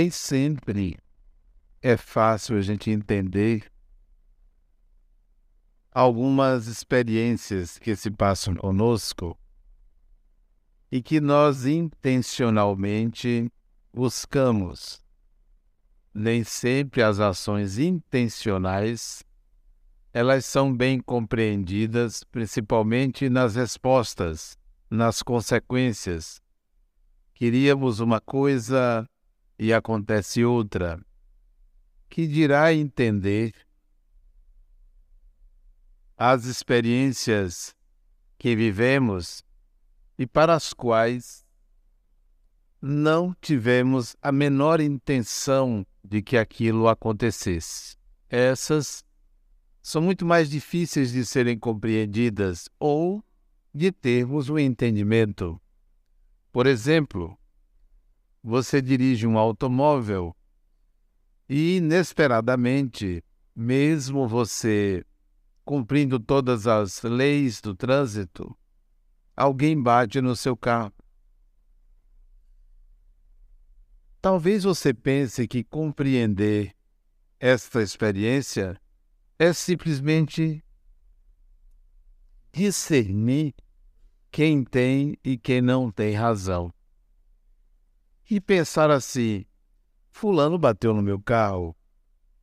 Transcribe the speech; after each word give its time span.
nem 0.00 0.10
sempre 0.10 0.98
é 1.82 1.94
fácil 1.94 2.56
a 2.56 2.62
gente 2.62 2.90
entender 2.90 3.70
algumas 5.92 6.66
experiências 6.66 7.78
que 7.78 7.94
se 7.94 8.10
passam 8.10 8.54
conosco 8.54 9.38
e 10.90 11.02
que 11.02 11.20
nós 11.20 11.66
intencionalmente 11.66 13.52
buscamos. 13.92 15.04
Nem 16.14 16.44
sempre 16.44 17.02
as 17.02 17.20
ações 17.20 17.78
intencionais 17.78 19.22
elas 20.14 20.46
são 20.46 20.74
bem 20.74 20.98
compreendidas, 20.98 22.24
principalmente 22.24 23.28
nas 23.28 23.54
respostas, 23.54 24.56
nas 24.88 25.22
consequências. 25.22 26.40
Queríamos 27.34 28.00
uma 28.00 28.18
coisa 28.18 29.06
e 29.60 29.74
acontece 29.74 30.42
outra. 30.42 30.98
Que 32.08 32.26
dirá 32.26 32.72
entender 32.72 33.54
as 36.16 36.46
experiências 36.46 37.76
que 38.38 38.56
vivemos 38.56 39.44
e 40.18 40.26
para 40.26 40.54
as 40.54 40.72
quais 40.72 41.46
não 42.80 43.36
tivemos 43.38 44.16
a 44.22 44.32
menor 44.32 44.80
intenção 44.80 45.86
de 46.02 46.22
que 46.22 46.38
aquilo 46.38 46.88
acontecesse. 46.88 47.98
Essas 48.30 49.04
são 49.82 50.00
muito 50.00 50.24
mais 50.24 50.48
difíceis 50.48 51.12
de 51.12 51.24
serem 51.26 51.58
compreendidas 51.58 52.66
ou 52.78 53.22
de 53.74 53.92
termos 53.92 54.48
um 54.48 54.58
entendimento. 54.58 55.60
Por 56.50 56.66
exemplo, 56.66 57.38
você 58.42 58.80
dirige 58.80 59.26
um 59.26 59.38
automóvel 59.38 60.34
e 61.48 61.76
inesperadamente, 61.76 63.24
mesmo 63.54 64.26
você 64.26 65.04
cumprindo 65.64 66.18
todas 66.18 66.66
as 66.66 67.02
leis 67.02 67.60
do 67.60 67.74
trânsito, 67.74 68.56
alguém 69.36 69.80
bate 69.80 70.20
no 70.20 70.34
seu 70.34 70.56
carro. 70.56 70.92
Talvez 74.20 74.64
você 74.64 74.92
pense 74.92 75.46
que 75.48 75.64
compreender 75.64 76.74
esta 77.38 77.82
experiência 77.82 78.80
é 79.38 79.52
simplesmente 79.52 80.62
discernir 82.52 83.54
quem 84.30 84.62
tem 84.62 85.16
e 85.24 85.38
quem 85.38 85.62
não 85.62 85.90
tem 85.90 86.14
razão. 86.14 86.72
E 88.30 88.40
pensar 88.40 88.90
assim: 88.92 89.44
Fulano 90.12 90.56
bateu 90.56 90.94
no 90.94 91.02
meu 91.02 91.20
carro, 91.20 91.76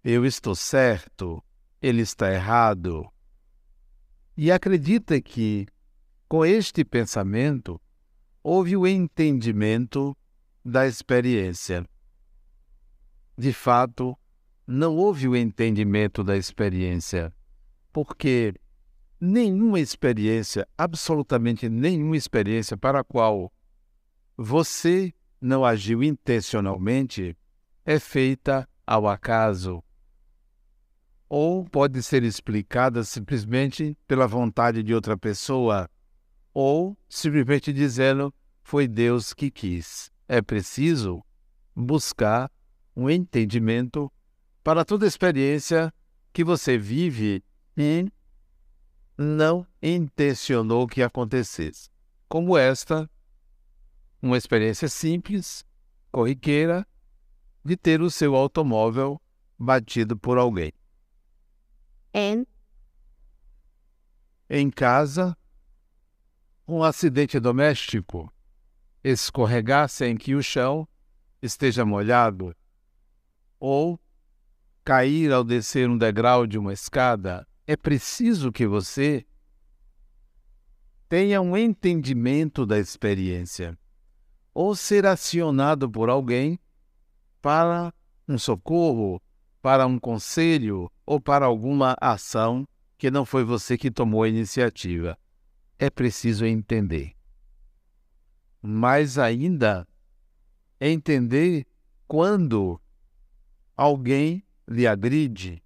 eu 0.04 0.26
estou 0.26 0.54
certo, 0.54 1.42
ele 1.82 2.02
está 2.02 2.32
errado 2.32 3.10
e 4.36 4.52
acredita 4.52 5.20
que, 5.20 5.66
com 6.28 6.46
este 6.46 6.86
pensamento, 6.86 7.82
houve 8.44 8.78
o 8.78 8.86
entendimento 8.86 10.16
da 10.64 10.86
experiência. 10.86 11.84
De 13.36 13.52
fato, 13.52 14.16
não 14.68 14.96
houve 14.96 15.28
o 15.28 15.36
entendimento 15.36 16.24
da 16.24 16.38
experiência, 16.38 17.34
porque 17.92 18.54
nenhuma 19.20 19.80
experiência, 19.80 20.68
absolutamente 20.78 21.68
nenhuma 21.68 22.16
experiência 22.16 22.78
para 22.78 23.00
a 23.00 23.04
qual 23.04 23.52
você 24.36 25.12
não 25.40 25.64
agiu 25.64 26.03
intencionalmente, 26.03 27.38
é 27.86 28.00
feita 28.00 28.68
ao 28.86 29.08
acaso 29.08 29.84
ou 31.30 31.66
pode 31.66 32.02
ser 32.02 32.24
explicada 32.24 33.03
simplesmente 33.03 33.97
pela 34.08 34.28
vontade 34.28 34.81
de 34.81 34.94
outra 34.94 35.18
pessoa, 35.18 35.90
ou 36.53 36.97
simplesmente 37.09 37.74
dizendo 37.74 38.34
foi 38.64 38.88
Deus 38.88 39.34
que 39.34 39.52
quis. 39.52 40.12
É 40.28 40.42
preciso 40.42 41.24
buscar 41.76 42.52
um 42.96 43.09
entendimento 43.09 44.12
para 44.64 44.84
toda 44.84 45.08
experiência 45.08 45.94
que 46.34 46.44
você 46.44 46.78
vive 46.78 47.44
e 47.78 48.12
não 49.18 49.66
intencionou 49.81 50.88
que 50.88 51.02
acontecesse. 51.02 51.90
Como 52.28 52.58
esta, 52.58 53.09
uma 54.22 54.38
experiência 54.38 54.88
simples, 54.88 55.66
corriqueira, 56.11 56.85
de 57.63 57.75
ter 57.75 58.01
o 58.01 58.09
seu 58.09 58.35
automóvel 58.35 59.22
batido 59.57 60.17
por 60.17 60.38
alguém. 60.38 60.72
Em? 62.13 62.45
Em 64.50 64.69
casa, 64.69 65.38
um 66.67 66.83
acidente 66.83 67.39
doméstico, 67.39 68.31
escorregar 69.03 69.89
sem 69.89 70.16
que 70.16 70.35
o 70.35 70.41
chão 70.41 70.88
esteja 71.41 71.85
molhado, 71.85 72.55
ou 73.59 73.99
cair 74.84 75.31
ao 75.31 75.44
descer 75.44 75.89
um 75.89 75.97
degrau 75.97 76.47
de 76.47 76.57
uma 76.57 76.72
escada, 76.72 77.45
é 77.66 77.75
preciso 77.75 78.51
que 78.51 78.66
você 78.66 79.25
tenha 81.09 81.41
um 81.41 81.55
entendimento 81.57 82.66
da 82.66 82.79
experiência, 82.79 83.78
ou 84.57 84.75
ser 84.75 85.06
acionado 85.06 85.88
por 85.88 86.09
alguém 86.09 86.59
para 87.40 87.94
um 88.28 88.40
socorro, 88.40 89.22
para 89.62 89.85
um 89.85 90.00
conselho 90.00 90.91
ou 91.06 91.22
para 91.22 91.45
alguma 91.45 91.95
ação 92.01 92.67
que 92.97 93.12
não 93.12 93.23
foi 93.23 93.44
você 93.44 93.78
que 93.78 93.91
tomou 93.91 94.23
a 94.23 94.28
iniciativa. 94.28 95.16
É 95.78 95.91
preciso 95.91 96.44
entender. 96.44 97.13
Mais 98.59 99.19
ainda, 99.19 99.88
entender 100.81 101.67
quando 102.07 102.81
alguém 103.75 104.44
lhe 104.67 104.88
agride, 104.88 105.62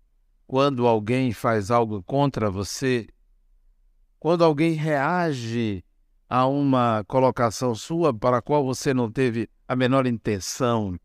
quando 0.46 0.86
alguém 0.86 1.32
faz 1.32 1.72
algo 1.72 2.04
contra 2.04 2.52
você, 2.52 3.08
quando 4.20 4.44
alguém 4.44 4.74
reage 4.74 5.82
a 6.32 6.48
uma 6.48 7.04
colocação 7.08 7.76
sua 7.76 8.14
para 8.14 8.38
a 8.38 8.42
qual 8.42 8.64
você 8.64 8.94
não 8.94 9.12
teve 9.12 9.50
a 9.68 9.76
menor 9.76 10.08
intenção 10.08 10.98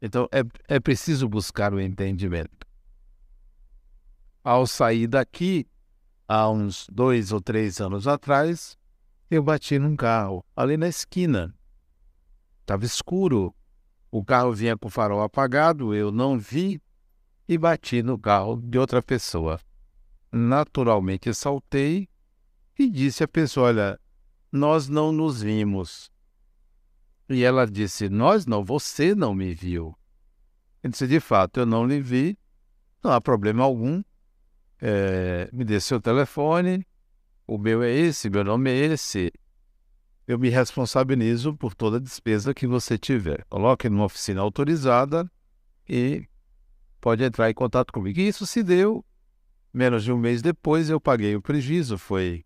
então 0.00 0.28
é, 0.30 0.42
é 0.68 0.80
preciso 0.80 1.28
buscar 1.28 1.72
o 1.72 1.80
entendimento. 1.80 2.66
Ao 4.44 4.66
sair 4.66 5.06
daqui, 5.06 5.66
há 6.28 6.48
uns 6.48 6.86
dois 6.92 7.32
ou 7.32 7.40
três 7.40 7.80
anos 7.80 8.06
atrás, 8.06 8.78
eu 9.30 9.42
bati 9.42 9.78
num 9.78 9.96
carro 9.96 10.44
ali 10.54 10.76
na 10.76 10.88
esquina. 10.88 11.54
Estava 12.60 12.84
escuro. 12.84 13.54
O 14.10 14.24
carro 14.24 14.52
vinha 14.52 14.76
com 14.78 14.86
o 14.86 14.90
farol 14.90 15.22
apagado, 15.22 15.94
eu 15.94 16.12
não 16.12 16.38
vi 16.38 16.80
e 17.48 17.58
bati 17.58 18.02
no 18.02 18.18
carro 18.18 18.56
de 18.56 18.78
outra 18.78 19.02
pessoa. 19.02 19.60
Naturalmente 20.30 21.34
saltei 21.34 22.08
e 22.78 22.88
disse 22.88 23.24
à 23.24 23.28
pessoa: 23.28 23.68
Olha, 23.68 24.00
nós 24.56 24.88
não 24.88 25.12
nos 25.12 25.42
vimos. 25.42 26.10
E 27.28 27.44
ela 27.44 27.66
disse: 27.66 28.08
Nós 28.08 28.46
não, 28.46 28.64
você 28.64 29.14
não 29.14 29.34
me 29.34 29.52
viu. 29.52 29.96
Eu 30.82 30.90
disse: 30.90 31.06
De 31.06 31.20
fato, 31.20 31.60
eu 31.60 31.66
não 31.66 31.86
lhe 31.86 32.00
vi, 32.00 32.38
não 33.02 33.12
há 33.12 33.20
problema 33.20 33.64
algum. 33.64 34.02
É, 34.80 35.48
me 35.52 35.64
dê 35.64 35.80
seu 35.80 36.00
telefone, 36.00 36.86
o 37.46 37.56
meu 37.56 37.82
é 37.82 37.90
esse, 37.90 38.28
meu 38.28 38.44
nome 38.44 38.70
é 38.70 38.76
esse. 38.86 39.32
Eu 40.26 40.38
me 40.38 40.48
responsabilizo 40.48 41.56
por 41.56 41.74
toda 41.74 41.98
a 41.98 42.00
despesa 42.00 42.52
que 42.52 42.66
você 42.66 42.98
tiver. 42.98 43.44
Coloque 43.48 43.88
numa 43.88 44.04
oficina 44.04 44.40
autorizada 44.40 45.30
e 45.88 46.26
pode 47.00 47.22
entrar 47.22 47.48
em 47.48 47.54
contato 47.54 47.92
comigo. 47.92 48.18
E 48.18 48.26
isso 48.26 48.44
se 48.44 48.62
deu. 48.62 49.04
Menos 49.72 50.02
de 50.02 50.10
um 50.10 50.18
mês 50.18 50.42
depois 50.42 50.90
eu 50.90 51.00
paguei 51.00 51.36
o 51.36 51.42
prejuízo. 51.42 51.96
Foi 51.96 52.44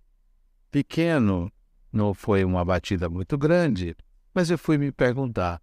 pequeno, 0.71 1.51
não 1.93 2.15
foi 2.15 2.45
uma 2.45 2.65
batida 2.65 3.09
muito 3.09 3.37
grande. 3.37 3.97
Mas 4.35 4.51
eu 4.51 4.59
fui 4.59 4.79
me 4.79 4.93
perguntar: 4.93 5.61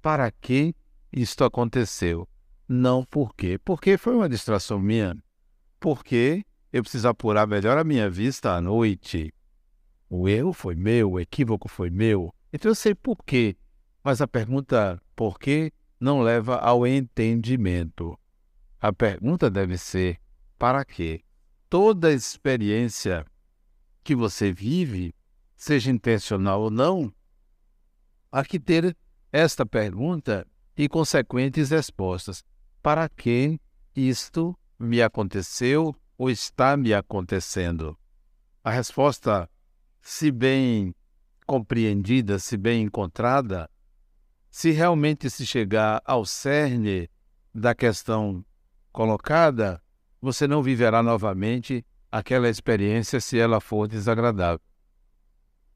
para 0.00 0.30
que 0.30 0.74
isto 1.12 1.44
aconteceu? 1.44 2.28
Não 2.68 3.04
por 3.04 3.34
quê? 3.34 3.58
Porque 3.64 3.96
foi 3.98 4.14
uma 4.14 4.28
distração 4.28 4.78
minha. 4.78 5.16
Porque 5.78 6.44
eu 6.72 6.82
preciso 6.82 7.08
apurar 7.08 7.46
melhor 7.46 7.76
a 7.76 7.84
minha 7.84 8.08
vista 8.08 8.52
à 8.54 8.60
noite. 8.60 9.32
O 10.08 10.28
erro 10.28 10.52
foi 10.52 10.74
meu, 10.74 11.12
o 11.12 11.20
equívoco 11.20 11.68
foi 11.68 11.90
meu. 11.90 12.32
Então 12.52 12.70
eu 12.70 12.74
sei 12.74 12.94
por 12.94 13.22
quê. 13.24 13.56
Mas 14.02 14.20
a 14.20 14.28
pergunta 14.28 15.00
por 15.14 15.38
quê 15.38 15.72
não 16.00 16.20
leva 16.20 16.56
ao 16.56 16.86
entendimento. 16.86 18.18
A 18.80 18.92
pergunta 18.92 19.50
deve 19.50 19.78
ser 19.78 20.18
para 20.58 20.84
quê? 20.84 21.22
Toda 21.68 22.12
experiência 22.12 23.24
que 24.02 24.14
você 24.14 24.52
vive 24.52 25.14
seja 25.56 25.90
intencional 25.90 26.62
ou 26.62 26.70
não, 26.70 27.12
há 28.30 28.44
que 28.44 28.58
ter 28.58 28.96
esta 29.30 29.64
pergunta 29.64 30.46
e 30.76 30.88
consequentes 30.88 31.70
respostas. 31.70 32.44
Para 32.82 33.08
que 33.08 33.60
isto 33.94 34.58
me 34.78 35.00
aconteceu 35.00 35.94
ou 36.18 36.28
está 36.28 36.76
me 36.76 36.92
acontecendo? 36.92 37.96
A 38.64 38.70
resposta, 38.70 39.48
se 40.00 40.30
bem 40.30 40.94
compreendida, 41.46 42.38
se 42.38 42.56
bem 42.56 42.82
encontrada, 42.82 43.70
se 44.50 44.70
realmente 44.70 45.30
se 45.30 45.46
chegar 45.46 46.02
ao 46.04 46.24
cerne 46.24 47.08
da 47.54 47.74
questão 47.74 48.44
colocada, 48.92 49.82
você 50.20 50.46
não 50.46 50.62
viverá 50.62 51.02
novamente 51.02 51.84
aquela 52.12 52.50
experiência 52.50 53.18
se 53.22 53.38
ela 53.38 53.58
for 53.58 53.88
desagradável. 53.88 54.60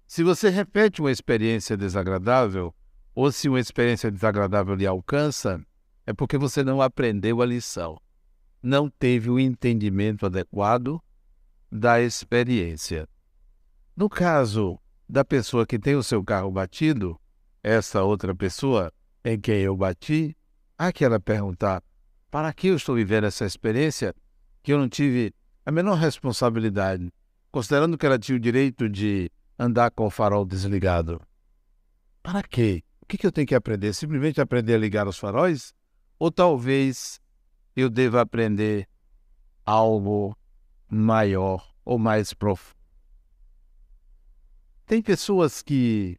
Se 0.07 0.23
você 0.23 0.51
repete 0.51 1.01
uma 1.01 1.11
experiência 1.11 1.79
desagradável, 1.79 2.75
ou 3.15 3.33
se 3.33 3.49
uma 3.49 3.59
experiência 3.59 4.11
desagradável 4.11 4.75
lhe 4.75 4.87
alcança, 4.87 5.59
é 6.05 6.13
porque 6.13 6.37
você 6.37 6.63
não 6.63 6.83
aprendeu 6.83 7.41
a 7.41 7.47
lição, 7.47 7.99
não 8.63 8.91
teve 8.91 9.31
o 9.31 9.41
entendimento 9.41 10.27
adequado 10.27 11.03
da 11.73 12.03
experiência. 12.03 13.09
No 13.97 14.11
caso 14.11 14.79
da 15.09 15.25
pessoa 15.25 15.67
que 15.67 15.79
tem 15.79 15.97
o 15.97 16.03
seu 16.03 16.23
carro 16.23 16.51
batido, 16.51 17.19
essa 17.63 18.03
outra 18.03 18.35
pessoa 18.35 18.93
em 19.25 19.41
quem 19.41 19.61
eu 19.63 19.75
bati, 19.75 20.37
há 20.77 20.93
que 20.93 21.05
ela 21.05 21.19
perguntar: 21.19 21.83
para 22.31 22.53
que 22.53 22.69
eu 22.69 22.77
estou 22.77 22.95
vivendo 22.95 23.25
essa 23.25 23.47
experiência 23.47 24.15
que 24.63 24.73
eu 24.73 24.79
não 24.79 24.89
tive 24.89 25.35
a 25.67 25.73
menor 25.73 25.97
responsabilidade, 25.97 27.13
considerando 27.51 27.99
que 27.99 28.07
ela 28.07 28.21
tinha 28.21 28.37
o 28.37 28.41
direito 28.41 28.89
de 28.89 29.29
andar 29.59 29.91
com 29.91 30.07
o 30.07 30.11
farol 30.11 30.47
desligado? 30.47 31.21
Para 32.23 32.41
quê? 32.45 32.85
O 33.03 33.07
que, 33.07 33.27
eu 33.27 33.33
tenho 33.33 33.49
que 33.49 33.55
aprender? 33.55 33.93
Simplesmente 33.93 34.41
aprender 34.41 34.75
a 34.75 34.79
ligar 34.79 35.09
os 35.09 35.19
faróis? 35.19 35.75
Ou 36.21 36.31
talvez 36.31 37.21
eu 37.75 37.91
deva 37.91 38.21
aprender 38.21 38.89
algo 39.65 40.37
maior 40.89 41.69
ou 41.85 41.99
mais 41.99 42.33
profundo? 42.33 42.77
Tem 44.87 45.03
pessoas 45.03 45.63
que 45.63 46.17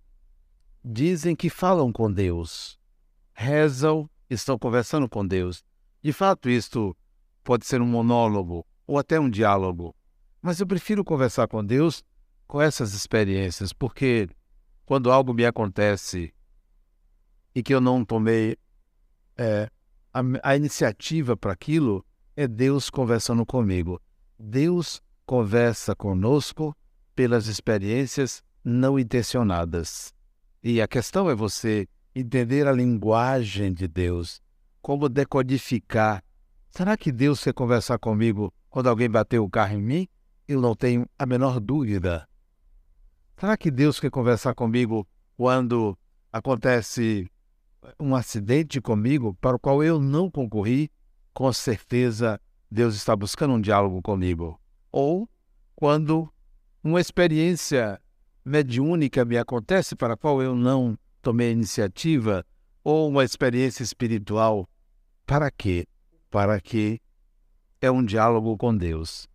dizem 0.84 1.38
que 1.38 1.50
falam 1.50 1.90
com 1.90 2.12
Deus, 2.12 2.78
rezam, 3.34 4.10
estão 4.30 4.60
conversando 4.60 5.08
com 5.08 5.26
Deus. 5.26 5.64
De 6.02 6.12
fato, 6.12 6.50
isto 6.50 6.96
pode 7.46 7.66
ser 7.66 7.82
um 7.82 7.88
monólogo 7.88 8.67
ou 8.88 8.98
até 8.98 9.20
um 9.20 9.30
diálogo, 9.30 9.94
mas 10.42 10.60
eu 10.60 10.66
prefiro 10.66 11.04
conversar 11.04 11.48
com 11.48 11.64
Deus 11.64 12.04
com 12.48 12.62
essas 12.62 12.94
experiências, 12.94 13.74
porque 13.74 14.30
quando 14.86 15.12
algo 15.12 15.34
me 15.34 15.46
acontece 15.46 16.34
e 17.54 17.62
que 17.62 17.74
eu 17.74 17.82
não 17.82 18.06
tomei 18.06 18.58
é, 19.38 19.70
a, 20.14 20.22
a 20.42 20.56
iniciativa 20.56 21.36
para 21.36 21.52
aquilo, 21.52 22.06
é 22.36 22.48
Deus 22.48 22.90
conversando 22.90 23.46
comigo. 23.46 24.02
Deus 24.40 25.02
conversa 25.26 25.94
conosco 25.94 26.74
pelas 27.14 27.48
experiências 27.48 28.42
não 28.64 28.98
intencionadas. 28.98 30.14
E 30.64 30.82
a 30.82 30.88
questão 30.88 31.30
é 31.30 31.36
você 31.36 31.88
entender 32.16 32.68
a 32.68 32.72
linguagem 32.72 33.74
de 33.74 33.88
Deus, 33.88 34.42
como 34.82 35.10
decodificar. 35.10 36.24
Será 36.70 36.96
que 36.96 37.12
Deus 37.12 37.44
quer 37.44 37.54
conversar 37.54 37.98
comigo 37.98 38.54
quando 38.78 38.90
alguém 38.90 39.10
bateu 39.10 39.44
o 39.44 39.50
carro 39.50 39.74
em 39.74 39.82
mim? 39.82 40.08
Eu 40.48 40.62
não 40.62 40.76
tenho 40.76 41.10
a 41.18 41.26
menor 41.26 41.60
dúvida. 41.60 42.30
Será 43.36 43.58
que 43.58 43.72
Deus 43.72 44.00
quer 44.00 44.12
conversar 44.12 44.54
comigo 44.54 45.08
quando 45.36 45.98
acontece 46.32 47.28
um 48.00 48.16
acidente 48.16 48.80
comigo 48.80 49.36
para 49.42 49.56
o 49.56 49.60
qual 49.60 49.84
eu 49.84 50.00
não 50.00 50.30
concorri, 50.30 50.92
com 51.34 51.52
certeza 51.52 52.40
Deus 52.70 52.94
está 52.94 53.16
buscando 53.16 53.56
um 53.56 53.60
diálogo 53.60 54.00
comigo. 54.00 54.62
Ou 54.92 55.28
quando 55.76 56.32
uma 56.84 57.02
experiência 57.02 58.00
mediúnica 58.46 59.26
me 59.26 59.40
acontece 59.40 59.96
para 59.96 60.14
a 60.14 60.18
qual 60.18 60.40
eu 60.40 60.54
não 60.56 60.96
tomei 61.24 61.52
iniciativa, 61.52 62.46
ou 62.84 63.10
uma 63.10 63.24
experiência 63.24 63.82
espiritual, 63.82 64.70
para 65.26 65.50
quê? 65.50 65.88
Para 66.30 66.62
que 66.62 67.02
é 67.82 67.90
um 67.92 68.04
diálogo 68.04 68.58
com 68.58 68.76
Deus. 68.76 69.28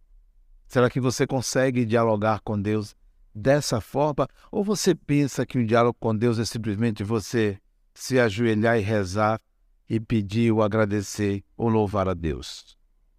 Será 0.67 0.89
que 0.89 1.01
você 1.01 1.27
consegue 1.27 1.85
dialogar 1.85 2.41
com 2.41 2.61
Deus 2.61 2.97
dessa 3.35 3.81
forma? 3.81 4.29
Ou 4.51 4.65
você 4.65 4.95
pensa 4.95 5.45
que 5.45 5.59
o 5.59 5.67
diálogo 5.67 5.97
com 6.01 6.17
Deus 6.17 6.39
é 6.39 6.45
simplesmente 6.45 7.05
você 7.05 7.59
se 7.95 8.19
ajoelhar 8.19 8.79
e 8.79 8.83
rezar 8.83 9.41
e 9.89 10.01
pedir 10.01 10.51
ou 10.53 10.63
agradecer 10.63 11.45
ou 11.57 11.69
louvar 11.69 12.09
a 12.09 12.15
Deus. 12.15 12.77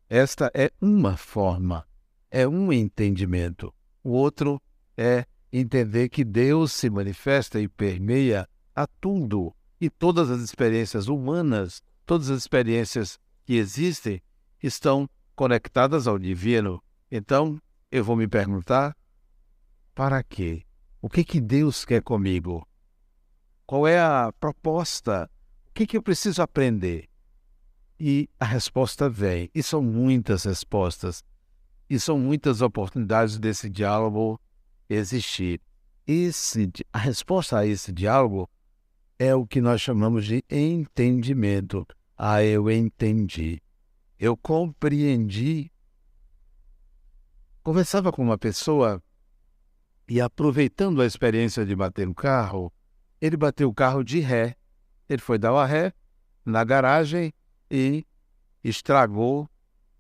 Esta 0.10 0.52
é 0.54 0.72
uma 0.82 1.16
forma, 1.16 1.86
é 2.32 2.48
um 2.48 2.74
entendimento. 2.74 3.74
O 4.04 4.12
outro 4.12 4.62
é 4.98 5.26
entender 5.52 6.10
que 6.10 6.24
Deus 6.24 6.72
se 6.72 6.90
manifesta 6.90 7.60
e 7.60 7.68
permeia 7.68 8.50
a 8.76 8.88
tudo 8.88 9.54
e 9.80 9.90
todas 9.90 10.32
as 10.32 10.42
experiências 10.42 11.08
humanas, 11.08 11.84
todas 12.06 12.30
as 12.30 12.40
experiências 12.40 13.20
que 13.46 13.56
existem, 13.56 14.22
estão 14.64 15.10
conectadas 15.36 16.08
ao 16.08 16.18
divino. 16.18 16.82
Então, 17.12 17.60
eu 17.92 18.04
vou 18.04 18.16
me 18.16 18.28
perguntar: 18.28 18.96
para 19.94 20.24
quê? 20.24 20.66
O 21.02 21.10
que 21.10 21.24
que 21.24 21.42
Deus 21.42 21.84
quer 21.84 22.02
comigo? 22.02 22.66
Qual 23.66 23.86
é 23.86 24.00
a 24.00 24.34
proposta? 24.40 25.30
O 25.68 25.74
que, 25.74 25.86
que 25.86 25.98
eu 25.98 26.02
preciso 26.02 26.42
aprender? 26.42 27.10
E 28.00 28.30
a 28.40 28.46
resposta 28.46 29.10
vem. 29.10 29.50
E 29.54 29.62
são 29.62 29.82
muitas 29.82 30.46
respostas. 30.46 31.24
E 31.90 32.00
são 32.00 32.18
muitas 32.18 32.62
oportunidades 32.62 33.38
desse 33.38 33.70
diálogo 33.70 34.40
existir. 34.90 35.62
Esse, 36.06 36.72
a 36.92 36.98
resposta 36.98 37.60
a 37.60 37.66
esse 37.66 37.92
diálogo 37.92 38.50
é 39.18 39.34
o 39.36 39.46
que 39.46 39.62
nós 39.62 39.82
chamamos 39.82 40.26
de 40.26 40.44
entendimento. 40.50 41.86
Ah, 42.18 42.44
eu 42.44 42.70
entendi. 42.70 43.62
Eu 44.26 44.38
compreendi. 44.38 45.70
Conversava 47.62 48.10
com 48.10 48.24
uma 48.24 48.38
pessoa 48.38 49.04
e, 50.08 50.22
aproveitando 50.22 51.02
a 51.02 51.06
experiência 51.06 51.66
de 51.66 51.76
bater 51.76 52.08
no 52.08 52.16
carro, 52.16 52.72
ele 53.20 53.36
bateu 53.36 53.68
o 53.68 53.74
carro 53.74 54.02
de 54.02 54.22
ré. 54.22 54.56
Ele 55.10 55.22
foi 55.22 55.38
dar 55.38 55.52
uma 55.52 55.66
ré 55.66 55.92
na 56.46 56.64
garagem 56.64 57.34
e 57.70 58.08
estragou 58.64 59.50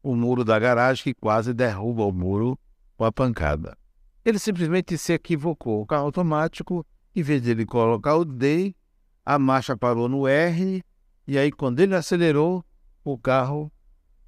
o 0.01 0.15
muro 0.15 0.45
da 0.45 0.57
garagem, 0.57 1.03
que 1.03 1.13
quase 1.13 1.53
derruba 1.53 2.05
o 2.05 2.13
muro 2.13 2.57
com 2.95 3.03
a 3.03 3.11
pancada. 3.11 3.77
Ele 4.23 4.39
simplesmente 4.39 4.97
se 4.97 5.11
equivocou. 5.11 5.81
O 5.81 5.85
carro 5.85 6.05
automático, 6.05 6.87
em 7.13 7.21
vez 7.21 7.41
de 7.41 7.51
ele 7.51 7.65
colocar 7.65 8.15
o 8.15 8.23
D, 8.23 8.73
a 9.25 9.37
marcha 9.37 9.75
parou 9.75 10.07
no 10.07 10.25
R, 10.25 10.81
e 11.27 11.37
aí 11.37 11.51
quando 11.51 11.81
ele 11.81 11.93
acelerou, 11.93 12.63
o 13.03 13.17
carro 13.17 13.69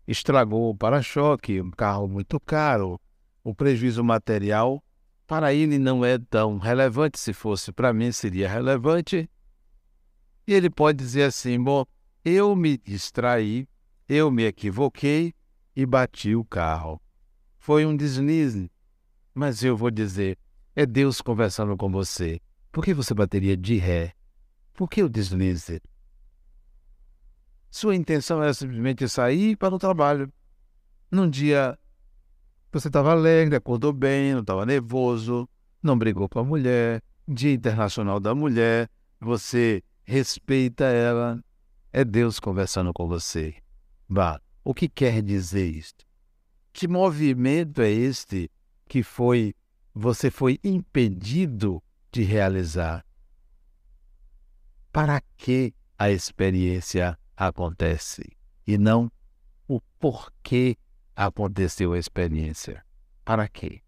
estragou 0.07 0.69
o 0.69 0.75
para-choque, 0.75 1.61
um 1.61 1.71
carro 1.71 2.07
muito 2.07 2.39
caro. 2.39 2.99
O 3.43 3.53
prejuízo 3.53 4.03
material 4.03 4.83
para 5.27 5.53
ele 5.53 5.77
não 5.77 6.05
é 6.05 6.17
tão 6.17 6.57
relevante. 6.57 7.19
Se 7.19 7.33
fosse 7.33 7.71
para 7.71 7.93
mim, 7.93 8.11
seria 8.11 8.49
relevante. 8.49 9.29
E 10.47 10.53
ele 10.53 10.69
pode 10.69 10.97
dizer 10.97 11.23
assim: 11.23 11.61
bom, 11.61 11.85
eu 12.23 12.55
me 12.55 12.77
distraí, 12.77 13.67
eu 14.07 14.29
me 14.29 14.43
equivoquei 14.43 15.33
e 15.75 15.85
bati 15.85 16.35
o 16.35 16.45
carro. 16.45 17.01
Foi 17.57 17.85
um 17.85 17.95
deslize. 17.95 18.71
Mas 19.33 19.63
eu 19.63 19.75
vou 19.75 19.91
dizer: 19.91 20.37
é 20.75 20.85
Deus 20.85 21.21
conversando 21.21 21.75
com 21.75 21.89
você. 21.89 22.39
Por 22.71 22.83
que 22.83 22.93
você 22.93 23.13
bateria 23.13 23.57
de 23.57 23.77
ré? 23.77 24.13
Por 24.73 24.89
que 24.89 25.01
o 25.01 25.09
deslize? 25.09 25.81
Sua 27.75 27.93
intenção 27.93 28.41
era 28.41 28.53
simplesmente 28.53 29.05
sair 29.09 29.57
para 29.57 29.75
o 29.75 29.77
trabalho. 29.77 30.31
Num 31.11 31.29
dia 31.29 31.77
você 32.71 32.87
estava 32.87 33.11
alegre, 33.11 33.57
acordou 33.57 33.91
bem, 33.91 34.31
não 34.31 34.39
estava 34.39 34.65
nervoso, 34.65 35.45
não 35.83 35.97
brigou 35.97 36.29
com 36.29 36.39
a 36.39 36.43
mulher. 36.45 37.03
Dia 37.27 37.51
Internacional 37.51 38.17
da 38.17 38.33
Mulher, 38.33 38.89
você 39.19 39.83
respeita 40.05 40.85
ela. 40.85 41.43
É 41.91 42.05
Deus 42.05 42.39
conversando 42.39 42.93
com 42.93 43.09
você. 43.09 43.53
Vá, 44.07 44.39
o 44.63 44.73
que 44.73 44.87
quer 44.87 45.21
dizer 45.21 45.65
isto? 45.65 46.05
Que 46.71 46.87
movimento 46.87 47.81
é 47.81 47.91
este 47.91 48.49
que 48.87 49.03
foi 49.03 49.53
você 49.93 50.31
foi 50.31 50.61
impedido 50.63 51.83
de 52.09 52.23
realizar? 52.23 53.05
Para 54.93 55.21
que 55.35 55.73
a 55.99 56.09
experiência 56.09 57.19
acontece 57.35 58.23
e 58.65 58.77
não 58.77 59.11
o 59.67 59.79
porquê 59.99 60.77
aconteceu 61.15 61.93
a 61.93 61.99
experiência. 61.99 62.83
Para 63.23 63.47
quê? 63.47 63.81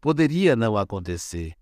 Poderia 0.00 0.56
não 0.56 0.76
acontecer. 0.76 1.54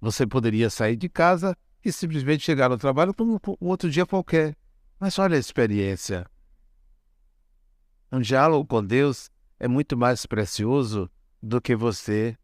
Você 0.00 0.26
poderia 0.26 0.68
sair 0.68 0.96
de 0.96 1.08
casa 1.08 1.56
e 1.84 1.92
simplesmente 1.92 2.44
chegar 2.44 2.68
no 2.68 2.78
trabalho 2.78 3.14
como 3.14 3.40
um 3.60 3.68
outro 3.68 3.90
dia 3.90 4.04
qualquer. 4.04 4.56
Mas 4.98 5.18
olha 5.18 5.36
a 5.36 5.40
experiência. 5.40 6.26
Um 8.10 8.20
diálogo 8.20 8.66
com 8.66 8.84
Deus 8.84 9.30
é 9.58 9.66
muito 9.66 9.96
mais 9.96 10.26
precioso 10.26 11.10
do 11.42 11.60
que 11.60 11.74
você 11.74 12.36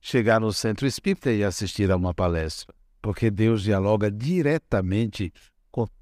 chegar 0.00 0.40
no 0.40 0.52
centro 0.52 0.86
espírita 0.86 1.30
e 1.30 1.44
assistir 1.44 1.90
a 1.90 1.96
uma 1.96 2.14
palestra, 2.14 2.74
porque 3.02 3.30
Deus 3.30 3.62
dialoga 3.62 4.10
diretamente 4.10 5.32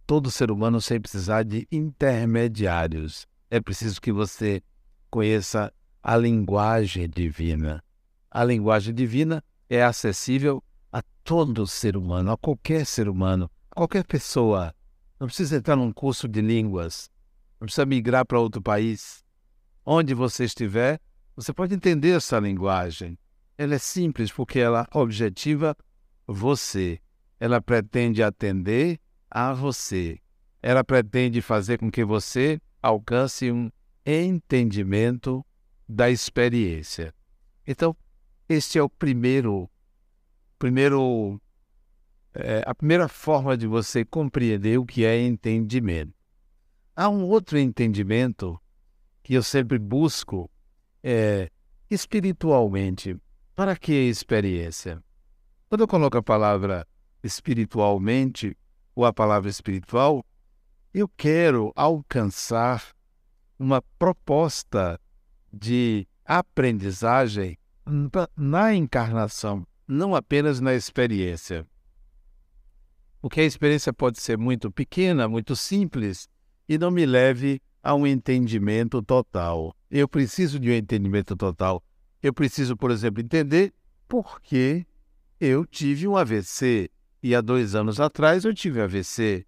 todo 0.08 0.30
ser 0.30 0.50
humano 0.50 0.80
sem 0.80 0.98
precisar 0.98 1.42
de 1.42 1.68
intermediários. 1.70 3.26
É 3.50 3.60
preciso 3.60 4.00
que 4.00 4.10
você 4.10 4.62
conheça 5.10 5.70
a 6.02 6.16
linguagem 6.16 7.06
divina. 7.10 7.84
A 8.30 8.42
linguagem 8.42 8.94
divina 8.94 9.44
é 9.68 9.82
acessível 9.82 10.64
a 10.90 11.02
todo 11.22 11.66
ser 11.66 11.94
humano, 11.94 12.32
a 12.32 12.38
qualquer 12.38 12.86
ser 12.86 13.06
humano, 13.06 13.50
a 13.70 13.74
qualquer 13.74 14.02
pessoa. 14.02 14.74
Não 15.20 15.26
precisa 15.26 15.58
entrar 15.58 15.76
num 15.76 15.92
curso 15.92 16.26
de 16.26 16.40
línguas, 16.40 17.10
não 17.60 17.66
precisa 17.66 17.84
migrar 17.84 18.24
para 18.24 18.40
outro 18.40 18.62
país. 18.62 19.22
Onde 19.84 20.14
você 20.14 20.44
estiver, 20.44 20.98
você 21.36 21.52
pode 21.52 21.74
entender 21.74 22.16
essa 22.16 22.38
linguagem. 22.38 23.18
Ela 23.58 23.74
é 23.74 23.78
simples 23.78 24.32
porque 24.32 24.58
ela 24.58 24.88
objetiva 24.90 25.76
você. 26.26 26.98
Ela 27.38 27.60
pretende 27.60 28.22
atender 28.22 28.98
a 29.30 29.52
você. 29.52 30.18
Ela 30.62 30.82
pretende 30.82 31.40
fazer 31.40 31.78
com 31.78 31.90
que 31.90 32.04
você 32.04 32.60
alcance 32.82 33.50
um 33.50 33.70
entendimento 34.04 35.44
da 35.88 36.10
experiência. 36.10 37.14
Então, 37.66 37.96
este 38.48 38.78
é 38.78 38.82
o 38.82 38.88
primeiro, 38.88 39.68
primeiro 40.58 41.40
é, 42.34 42.62
a 42.66 42.74
primeira 42.74 43.08
forma 43.08 43.56
de 43.56 43.66
você 43.66 44.04
compreender 44.04 44.78
o 44.78 44.86
que 44.86 45.04
é 45.04 45.20
entendimento. 45.20 46.14
Há 46.94 47.08
um 47.08 47.24
outro 47.24 47.58
entendimento 47.58 48.60
que 49.22 49.34
eu 49.34 49.42
sempre 49.42 49.78
busco 49.78 50.50
é, 51.02 51.50
espiritualmente. 51.90 53.16
Para 53.54 53.76
que 53.76 53.92
experiência? 53.92 55.02
Quando 55.68 55.82
eu 55.82 55.88
coloco 55.88 56.16
a 56.16 56.22
palavra 56.22 56.86
espiritualmente 57.22 58.56
ou 58.98 59.04
a 59.04 59.12
palavra 59.12 59.48
espiritual, 59.48 60.26
eu 60.92 61.08
quero 61.08 61.72
alcançar 61.76 62.82
uma 63.56 63.80
proposta 63.96 65.00
de 65.52 66.04
aprendizagem 66.24 67.56
na 68.36 68.74
encarnação, 68.74 69.64
não 69.86 70.16
apenas 70.16 70.58
na 70.58 70.74
experiência. 70.74 71.64
Porque 73.20 73.40
a 73.40 73.44
experiência 73.44 73.92
pode 73.92 74.20
ser 74.20 74.36
muito 74.36 74.68
pequena, 74.68 75.28
muito 75.28 75.54
simples 75.54 76.28
e 76.68 76.76
não 76.76 76.90
me 76.90 77.06
leve 77.06 77.62
a 77.80 77.94
um 77.94 78.04
entendimento 78.04 79.00
total. 79.00 79.76
Eu 79.88 80.08
preciso 80.08 80.58
de 80.58 80.70
um 80.70 80.74
entendimento 80.74 81.36
total. 81.36 81.84
Eu 82.20 82.34
preciso, 82.34 82.76
por 82.76 82.90
exemplo, 82.90 83.22
entender 83.22 83.72
por 84.08 84.40
que 84.40 84.84
eu 85.40 85.64
tive 85.64 86.08
um 86.08 86.16
AVC 86.16 86.90
e 87.22 87.34
há 87.34 87.40
dois 87.40 87.74
anos 87.74 88.00
atrás 88.00 88.44
eu 88.44 88.54
tive 88.54 88.80
AVC. 88.80 89.46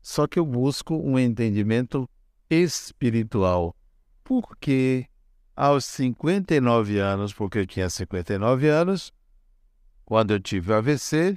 Só 0.00 0.26
que 0.26 0.38
eu 0.38 0.46
busco 0.46 0.94
um 0.94 1.18
entendimento 1.18 2.08
espiritual. 2.48 3.76
Por 4.22 4.56
que 4.56 5.06
aos 5.54 5.84
59 5.86 6.98
anos, 6.98 7.32
porque 7.32 7.58
eu 7.58 7.66
tinha 7.66 7.90
59 7.90 8.68
anos, 8.68 9.12
quando 10.04 10.30
eu 10.32 10.40
tive 10.40 10.72
AVC, 10.72 11.36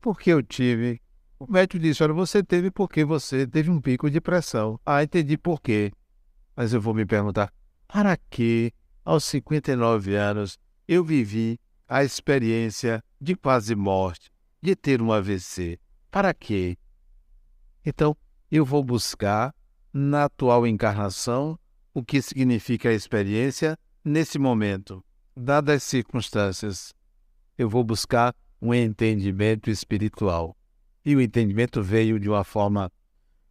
porque 0.00 0.30
eu 0.30 0.42
tive. 0.42 1.00
O 1.38 1.50
médico 1.50 1.78
disse: 1.78 2.02
Olha, 2.02 2.14
você 2.14 2.42
teve 2.42 2.70
porque 2.70 3.04
você 3.04 3.46
teve 3.46 3.70
um 3.70 3.80
pico 3.80 4.10
de 4.10 4.20
pressão. 4.20 4.80
Ah, 4.84 5.02
entendi 5.02 5.36
por 5.36 5.60
quê. 5.60 5.92
Mas 6.56 6.72
eu 6.72 6.80
vou 6.80 6.94
me 6.94 7.04
perguntar: 7.04 7.52
para 7.86 8.16
que, 8.16 8.72
aos 9.04 9.24
59 9.24 10.14
anos, 10.14 10.58
eu 10.88 11.04
vivi 11.04 11.60
a 11.86 12.02
experiência 12.02 13.04
de 13.20 13.36
quase 13.36 13.74
morte, 13.74 14.32
de 14.64 14.74
ter 14.74 15.02
um 15.02 15.12
AVC? 15.12 15.78
Para 16.10 16.32
quê? 16.32 16.78
Então, 17.84 18.16
eu 18.50 18.64
vou 18.64 18.82
buscar, 18.82 19.54
na 19.92 20.24
atual 20.24 20.66
encarnação, 20.66 21.58
o 21.92 22.02
que 22.02 22.22
significa 22.22 22.88
a 22.88 22.94
experiência 22.94 23.78
nesse 24.02 24.38
momento, 24.38 25.04
dadas 25.36 25.76
as 25.76 25.82
circunstâncias. 25.82 26.94
Eu 27.58 27.68
vou 27.68 27.84
buscar 27.84 28.34
um 28.58 28.72
entendimento 28.72 29.68
espiritual. 29.68 30.56
E 31.04 31.14
o 31.14 31.20
entendimento 31.20 31.82
veio 31.82 32.18
de 32.18 32.30
uma 32.30 32.42
forma 32.42 32.90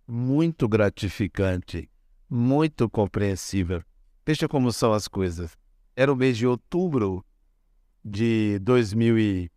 muito 0.08 0.67
gratificante, 0.67 1.88
muito 2.27 2.89
compreensível. 2.89 3.84
Veja 4.25 4.48
como 4.48 4.74
são 4.74 4.91
as 4.91 5.08
coisas. 5.08 5.55
Era 5.96 6.12
o 6.12 6.15
mês 6.15 6.36
de 6.39 6.48
outubro 6.48 7.24
de 8.03 8.58
2000 8.63 9.20
e... 9.20 9.53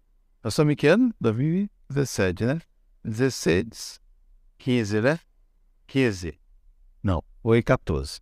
Nós 0.47 0.53
estamos 0.53 0.75
em 0.75 0.76
que 0.76 0.87
ano? 0.87 1.12
2017, 1.21 2.45
né? 2.47 2.61
16, 3.03 4.00
15, 4.57 5.00
né? 5.00 5.19
15. 5.88 6.38
Não, 7.03 7.21
foi 7.43 7.61
14 7.61 8.21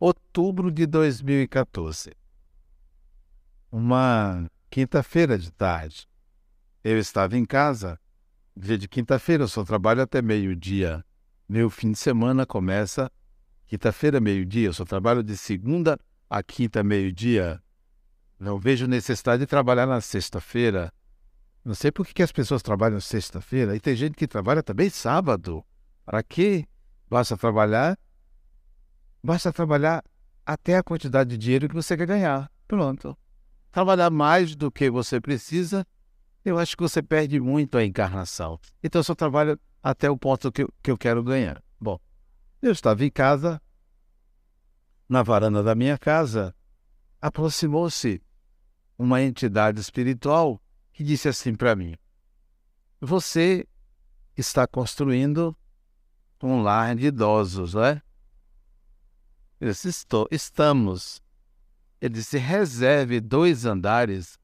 outubro 0.00 0.72
de 0.72 0.84
2014. 0.84 2.10
Uma 3.70 4.50
quinta-feira 4.68 5.38
de 5.38 5.52
tarde. 5.52 6.08
Eu 6.82 6.98
estava 6.98 7.38
em 7.38 7.44
casa, 7.44 8.00
dia 8.56 8.76
de 8.76 8.88
quinta-feira, 8.88 9.44
eu 9.44 9.48
só 9.48 9.62
trabalho 9.62 10.02
até 10.02 10.20
meio-dia. 10.20 11.04
Meu 11.48 11.70
fim 11.70 11.92
de 11.92 11.98
semana 12.00 12.44
começa 12.44 13.08
quinta-feira, 13.68 14.20
meio-dia. 14.20 14.70
Eu 14.70 14.72
só 14.72 14.84
trabalho 14.84 15.22
de 15.22 15.36
segunda 15.36 15.96
a 16.28 16.42
quinta, 16.42 16.82
meio-dia. 16.82 17.62
Não 18.40 18.58
vejo 18.58 18.88
necessidade 18.88 19.42
de 19.42 19.46
trabalhar 19.46 19.86
na 19.86 20.00
sexta-feira. 20.00 20.92
Não 21.64 21.74
sei 21.74 21.90
por 21.92 22.06
que 22.06 22.22
as 22.22 22.32
pessoas 22.32 22.62
trabalham 22.62 23.00
sexta-feira. 23.00 23.76
E 23.76 23.80
tem 23.80 23.94
gente 23.94 24.14
que 24.14 24.26
trabalha 24.26 24.62
também 24.62 24.88
sábado. 24.88 25.64
Para 26.04 26.22
quê? 26.22 26.66
Basta 27.08 27.36
trabalhar 27.36 27.98
Basta 29.22 29.52
trabalhar 29.52 30.02
até 30.46 30.76
a 30.76 30.82
quantidade 30.82 31.30
de 31.30 31.38
dinheiro 31.38 31.68
que 31.68 31.74
você 31.74 31.96
quer 31.96 32.06
ganhar. 32.06 32.50
Pronto. 32.66 33.16
Trabalhar 33.70 34.10
mais 34.10 34.56
do 34.56 34.70
que 34.70 34.90
você 34.90 35.20
precisa, 35.20 35.86
eu 36.44 36.58
acho 36.58 36.76
que 36.76 36.82
você 36.82 37.02
perde 37.02 37.38
muito 37.38 37.76
a 37.76 37.84
encarnação. 37.84 38.58
Então 38.82 39.00
eu 39.00 39.04
só 39.04 39.14
trabalho 39.14 39.60
até 39.82 40.10
o 40.10 40.16
ponto 40.16 40.50
que 40.50 40.62
eu, 40.62 40.72
que 40.82 40.90
eu 40.90 40.96
quero 40.96 41.22
ganhar. 41.22 41.62
Bom, 41.78 42.00
eu 42.62 42.72
estava 42.72 43.04
em 43.04 43.10
casa, 43.10 43.60
na 45.08 45.22
varanda 45.22 45.62
da 45.62 45.74
minha 45.74 45.98
casa, 45.98 46.54
aproximou-se 47.20 48.22
uma 48.98 49.22
entidade 49.22 49.80
espiritual 49.80 50.60
que 51.00 51.04
disse 51.04 51.30
assim 51.30 51.54
para 51.54 51.74
mim: 51.74 51.96
Você 53.00 53.66
está 54.36 54.66
construindo 54.66 55.56
um 56.42 56.60
lar 56.60 56.94
de 56.94 57.06
idosos, 57.06 57.72
não 57.72 57.84
é? 57.84 58.02
Eu 59.58 59.70
disse, 59.70 59.88
Estou, 59.88 60.28
estamos. 60.30 61.22
Ele 62.02 62.12
disse, 62.12 62.36
reserve 62.36 63.18
dois 63.18 63.64
andares 63.64 64.38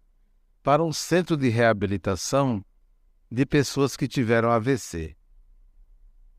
para 0.63 0.83
um 0.83 0.95
centro 0.95 1.37
de 1.37 1.51
reabilitação 1.51 2.65
de 3.31 3.45
pessoas 3.45 3.95
que 3.95 4.09
tiveram 4.09 4.51
AVC. 4.51 5.15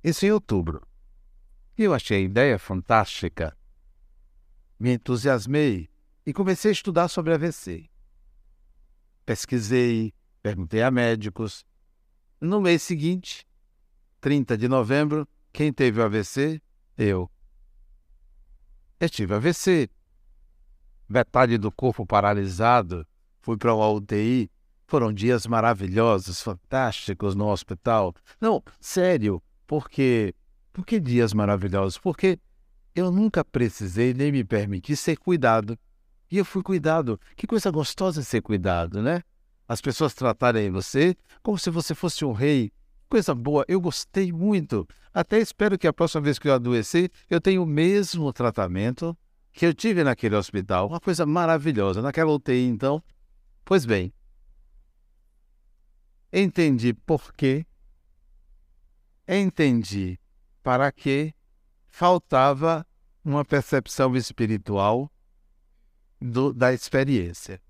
Isso 0.03 0.25
em 0.25 0.31
outubro. 0.31 0.81
Eu 1.77 1.93
achei 1.93 2.17
a 2.17 2.25
ideia 2.25 2.57
fantástica. 2.57 3.55
Me 4.79 4.93
entusiasmei 4.93 5.87
e 6.25 6.33
comecei 6.33 6.69
a 6.69 6.73
estudar 6.73 7.07
sobre 7.07 7.35
AVC. 7.35 7.87
Pesquisei, 9.27 10.13
perguntei 10.41 10.81
a 10.81 10.89
médicos. 10.89 11.65
No 12.39 12.61
mês 12.61 12.81
seguinte, 12.81 13.45
30 14.21 14.57
de 14.57 14.69
novembro, 14.69 15.27
quem 15.51 15.73
teve 15.73 15.99
o 15.99 16.05
AVC? 16.05 16.61
Eu. 16.97 17.29
Eu 18.97 19.09
tive 19.09 19.33
AVC. 19.33 19.89
Metade 21.09 21.57
do 21.57 21.69
corpo 21.69 22.05
paralisado. 22.05 23.05
Fui 23.41 23.57
para 23.57 23.75
uma 23.75 23.89
UTI. 23.89 24.49
Foram 24.87 25.11
dias 25.11 25.45
maravilhosos, 25.45 26.41
fantásticos 26.41 27.35
no 27.35 27.49
hospital. 27.49 28.15
Não, 28.39 28.63
sério, 28.79 29.43
porque. 29.67 30.33
Por 30.71 30.85
que 30.85 31.01
dias 31.01 31.33
maravilhosos? 31.33 31.97
Porque 31.97 32.39
eu 32.95 33.11
nunca 33.11 33.43
precisei 33.43 34.13
nem 34.13 34.31
me 34.31 34.45
permiti 34.45 34.95
ser 34.95 35.17
cuidado. 35.17 35.77
E 36.29 36.37
eu 36.37 36.45
fui 36.45 36.61
cuidado. 36.61 37.19
Que 37.35 37.47
coisa 37.47 37.71
gostosa 37.71 38.21
ser 38.21 38.41
cuidado, 38.41 39.01
né? 39.01 39.21
As 39.67 39.81
pessoas 39.81 40.13
tratarem 40.13 40.71
você 40.71 41.15
como 41.41 41.57
se 41.57 41.69
você 41.69 41.93
fosse 41.93 42.23
um 42.23 42.31
rei, 42.31 42.71
Coisa 43.09 43.33
boa, 43.33 43.63
eu 43.69 43.79
gostei 43.79 44.33
muito. 44.33 44.87
Até 45.13 45.39
espero 45.39 45.77
que 45.77 45.87
a 45.87 45.93
próxima 45.93 46.21
vez 46.21 46.37
que 46.37 46.47
eu 46.49 46.53
adoecer, 46.53 47.09
eu 47.29 47.39
tenha 47.39 47.61
o 47.61 47.65
mesmo 47.65 48.31
tratamento 48.33 49.17
que 49.53 49.65
eu 49.65 49.73
tive 49.73 50.03
naquele 50.03 50.35
hospital. 50.35 50.87
Uma 50.87 50.99
coisa 50.99 51.25
maravilhosa. 51.25 52.01
Naquela 52.01 52.33
UTI, 52.33 52.65
então. 52.65 53.01
Pois 53.63 53.85
bem. 53.85 54.13
entendi 56.31 56.93
por 56.93 57.31
quê, 57.33 57.65
entendi 59.27 60.19
para 60.61 60.91
que 60.91 61.33
faltava 61.87 62.85
uma 63.23 63.43
percepção 63.45 64.15
espiritual 64.15 65.09
do, 66.19 66.53
da 66.53 66.73
experiência. 66.73 67.61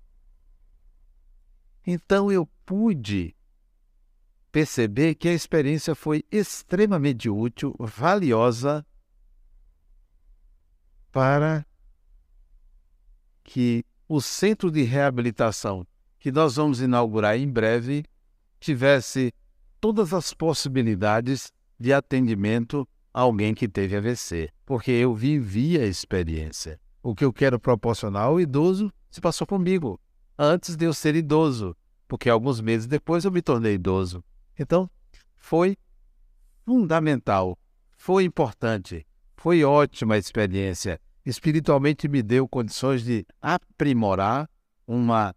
Então 1.86 2.30
eu 2.30 2.46
pude 2.64 3.34
perceber 4.50 5.14
que 5.14 5.28
a 5.28 5.32
experiência 5.32 5.94
foi 5.94 6.24
extremamente 6.30 7.28
útil, 7.28 7.74
valiosa 7.78 8.84
para 11.12 11.66
que 13.44 13.84
o 14.08 14.20
centro 14.20 14.70
de 14.70 14.82
reabilitação 14.82 15.86
que 16.18 16.32
nós 16.32 16.56
vamos 16.56 16.80
inaugurar 16.80 17.36
em 17.36 17.48
breve 17.48 18.04
tivesse 18.58 19.32
todas 19.80 20.12
as 20.12 20.34
possibilidades 20.34 21.52
de 21.78 21.92
atendimento 21.92 22.86
a 23.12 23.20
alguém 23.20 23.54
que 23.54 23.68
teve 23.68 23.96
AVC, 23.96 24.50
porque 24.66 24.90
eu 24.90 25.14
vivi 25.14 25.78
a 25.78 25.86
experiência. 25.86 26.78
O 27.02 27.14
que 27.14 27.24
eu 27.24 27.32
quero 27.32 27.58
proporcionar 27.58 28.24
ao 28.24 28.40
idoso 28.40 28.92
se 29.10 29.20
passou 29.20 29.46
comigo, 29.46 30.00
antes 30.38 30.76
de 30.76 30.84
eu 30.84 30.92
ser 30.92 31.14
idoso, 31.16 31.76
porque 32.06 32.28
alguns 32.28 32.60
meses 32.60 32.86
depois 32.86 33.24
eu 33.24 33.32
me 33.32 33.42
tornei 33.42 33.74
idoso. 33.74 34.22
Então, 34.58 34.90
foi 35.36 35.76
fundamental, 36.64 37.58
foi 37.96 38.24
importante, 38.24 39.06
foi 39.36 39.64
ótima 39.64 40.14
a 40.14 40.18
experiência. 40.18 41.00
Espiritualmente 41.24 42.08
me 42.08 42.22
deu 42.22 42.48
condições 42.48 43.02
de 43.02 43.26
aprimorar 43.40 44.48
uma, 44.86 45.34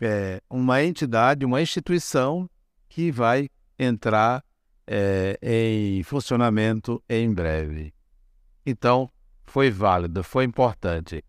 é, 0.00 0.42
uma 0.50 0.82
entidade, 0.82 1.44
uma 1.44 1.62
instituição 1.62 2.48
que 2.88 3.10
vai 3.10 3.48
entrar 3.78 4.44
é, 4.86 5.38
em 5.42 6.02
funcionamento 6.02 7.02
em 7.08 7.32
breve. 7.32 7.92
Então, 8.64 9.10
foi 9.48 9.70
válido, 9.70 10.22
foi 10.22 10.44
importante. 10.44 11.24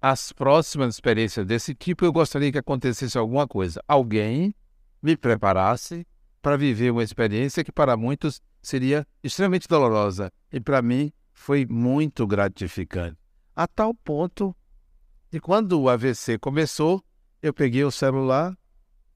As 0.00 0.32
próximas 0.32 0.94
experiências 0.94 1.44
desse 1.44 1.74
tipo, 1.74 2.04
eu 2.04 2.12
gostaria 2.12 2.52
que 2.52 2.58
acontecesse 2.58 3.18
alguma 3.18 3.46
coisa. 3.46 3.82
Alguém 3.88 4.54
me 5.02 5.16
preparasse 5.16 6.06
para 6.40 6.56
viver 6.56 6.92
uma 6.92 7.02
experiência 7.02 7.64
que 7.64 7.72
para 7.72 7.96
muitos 7.96 8.40
seria 8.62 9.06
extremamente 9.22 9.66
dolorosa 9.68 10.32
e 10.52 10.60
para 10.60 10.80
mim 10.80 11.12
foi 11.32 11.66
muito 11.66 12.26
gratificante. 12.26 13.18
A 13.54 13.66
tal 13.66 13.92
ponto 13.92 14.54
que 15.30 15.40
quando 15.40 15.80
o 15.80 15.88
AVC 15.88 16.38
começou, 16.38 17.04
eu 17.42 17.52
peguei 17.52 17.84
o 17.84 17.90
celular 17.90 18.56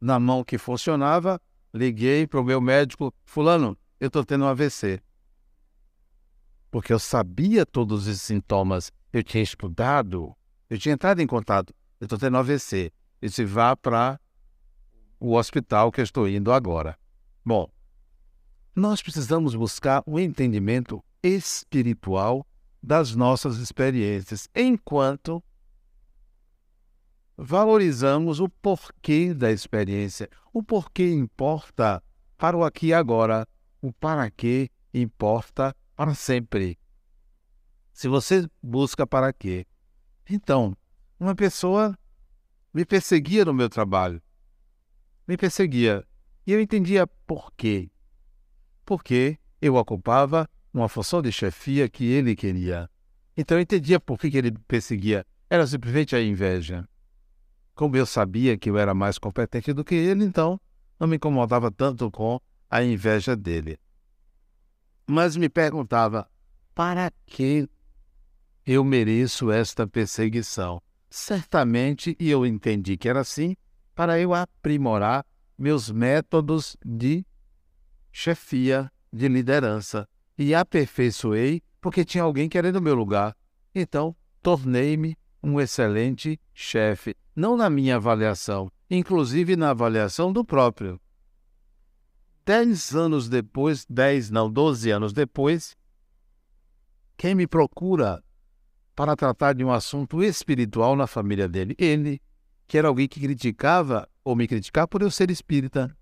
na 0.01 0.19
mão 0.19 0.43
que 0.43 0.59
funcionava, 0.59 1.41
liguei 1.73 2.27
para 2.27 2.41
o 2.41 2.45
meu 2.45 2.61
médico, 2.61 3.15
fulano, 3.25 3.79
eu 4.01 4.09
estou 4.09 4.25
tendo 4.25 4.45
um 4.45 4.49
AVC. 4.49 5.01
Porque 6.71 6.93
eu 6.93 6.99
sabia 6.99 7.67
todos 7.67 8.07
os 8.07 8.21
sintomas, 8.21 8.93
eu 9.13 9.23
tinha 9.23 9.43
estudado, 9.43 10.35
eu 10.69 10.79
tinha 10.79 10.95
entrado 10.95 11.21
em 11.21 11.27
contato, 11.27 11.75
eu 12.01 12.05
estou 12.05 12.19
tendo 12.19 12.37
AVC. 12.37 12.93
E 13.21 13.45
vá 13.45 13.77
para 13.77 14.19
o 15.19 15.37
hospital 15.37 15.93
que 15.93 16.01
eu 16.01 16.05
estou 16.05 16.29
indo 16.29 16.53
agora. 16.53 16.97
Bom, 17.45 17.69
nós 18.75 19.03
precisamos 19.03 19.55
buscar 19.55 20.03
o 20.07 20.13
um 20.13 20.19
entendimento 20.19 21.05
espiritual 21.23 22.47
das 22.83 23.15
nossas 23.15 23.59
experiências, 23.59 24.49
enquanto 24.55 25.43
valorizamos 27.37 28.41
o 28.41 28.49
porquê 28.49 29.35
da 29.35 29.51
experiência. 29.51 30.29
O 30.53 30.63
porquê 30.63 31.11
importa 31.11 32.03
para 32.39 32.57
o 32.57 32.65
aqui 32.65 32.89
e 32.89 32.95
agora, 32.95 33.47
o 33.83 33.93
para 33.93 34.31
quê 34.31 34.71
importa 34.95 35.75
para 36.01 36.15
sempre. 36.15 36.79
Se 37.93 38.09
você 38.09 38.49
busca 38.63 39.07
para 39.07 39.35
quê. 39.35 39.67
Então, 40.31 40.75
uma 41.19 41.35
pessoa 41.35 41.95
me 42.73 42.87
perseguia 42.87 43.45
no 43.45 43.53
meu 43.53 43.69
trabalho. 43.69 44.23
Me 45.29 45.37
perseguia. 45.37 46.03
E 46.47 46.53
eu 46.53 46.61
entendia 46.63 47.07
por 47.07 47.53
quê. 47.53 47.91
Porque 48.83 49.39
eu 49.61 49.75
ocupava 49.75 50.49
uma 50.73 50.89
função 50.89 51.21
de 51.21 51.31
chefia 51.31 51.87
que 51.87 52.07
ele 52.07 52.35
queria. 52.35 52.89
Então 53.37 53.59
eu 53.59 53.63
entendia 53.63 54.01
por 54.01 54.19
que, 54.19 54.35
ele 54.35 54.53
perseguia. 54.67 55.27
Era 55.51 55.67
simplesmente 55.67 56.17
a 56.17 56.23
inveja. 56.23 56.89
Como 57.75 57.95
eu 57.95 58.07
sabia 58.07 58.57
que 58.57 58.71
eu 58.71 58.79
era 58.79 58.95
mais 58.95 59.19
competente 59.19 59.75
do 59.75 59.85
que 59.85 59.97
ele, 59.97 60.25
então 60.25 60.59
não 60.99 61.07
me 61.07 61.17
incomodava 61.17 61.71
tanto 61.71 62.11
com 62.11 62.41
a 62.71 62.83
inveja 62.83 63.37
dele. 63.37 63.79
Mas 65.11 65.35
me 65.37 65.49
perguntava: 65.49 66.31
para 66.73 67.11
que 67.27 67.69
eu 68.65 68.85
mereço 68.85 69.51
esta 69.51 69.85
perseguição? 69.85 70.81
Certamente, 71.11 72.17
e 72.21 72.31
eu 72.31 72.47
entendi 72.47 72.97
que 72.97 73.09
era 73.09 73.19
assim, 73.19 73.57
para 73.93 74.21
eu 74.21 74.33
aprimorar 74.33 75.27
meus 75.59 75.91
métodos 75.91 76.77
de 76.85 77.27
chefia, 78.13 78.89
de 79.13 79.27
liderança. 79.27 80.09
E 80.39 80.55
aperfeiçoei 80.55 81.61
porque 81.81 82.05
tinha 82.05 82.23
alguém 82.23 82.49
querendo 82.49 82.77
o 82.77 82.83
meu 82.83 82.95
lugar. 82.95 83.37
Então, 83.75 84.15
tornei-me 84.41 85.19
um 85.43 85.61
excelente 85.61 86.41
chefe, 86.55 87.17
não 87.35 87.57
na 87.57 87.69
minha 87.69 87.97
avaliação, 87.97 88.71
inclusive 88.89 89.57
na 89.57 89.71
avaliação 89.71 90.33
do 90.33 90.45
próprio. 90.45 91.01
Dez 92.45 92.95
anos 92.95 93.29
depois, 93.29 93.87
dez 93.89 94.31
não, 94.31 94.51
doze 94.51 94.91
anos 94.91 95.13
depois, 95.13 95.77
quem 97.17 97.35
me 97.35 97.47
procura 97.47 98.23
para 98.97 99.15
tratar 99.15 99.53
de 99.53 99.65
um 99.65 99.71
assunto 99.71 100.23
espiritual 100.23 100.97
na 100.97 101.07
família 101.07 101.49
dele? 101.49 101.75
Ele, 101.79 102.21
que 102.67 102.79
era 102.79 102.89
alguém 102.89 103.07
que 103.07 103.21
criticava 103.21 104.09
ou 104.25 104.35
me 104.35 104.49
criticar 104.49 104.89
por 104.89 105.03
eu 105.03 105.11
ser 105.11 105.31
espírita. 105.31 105.95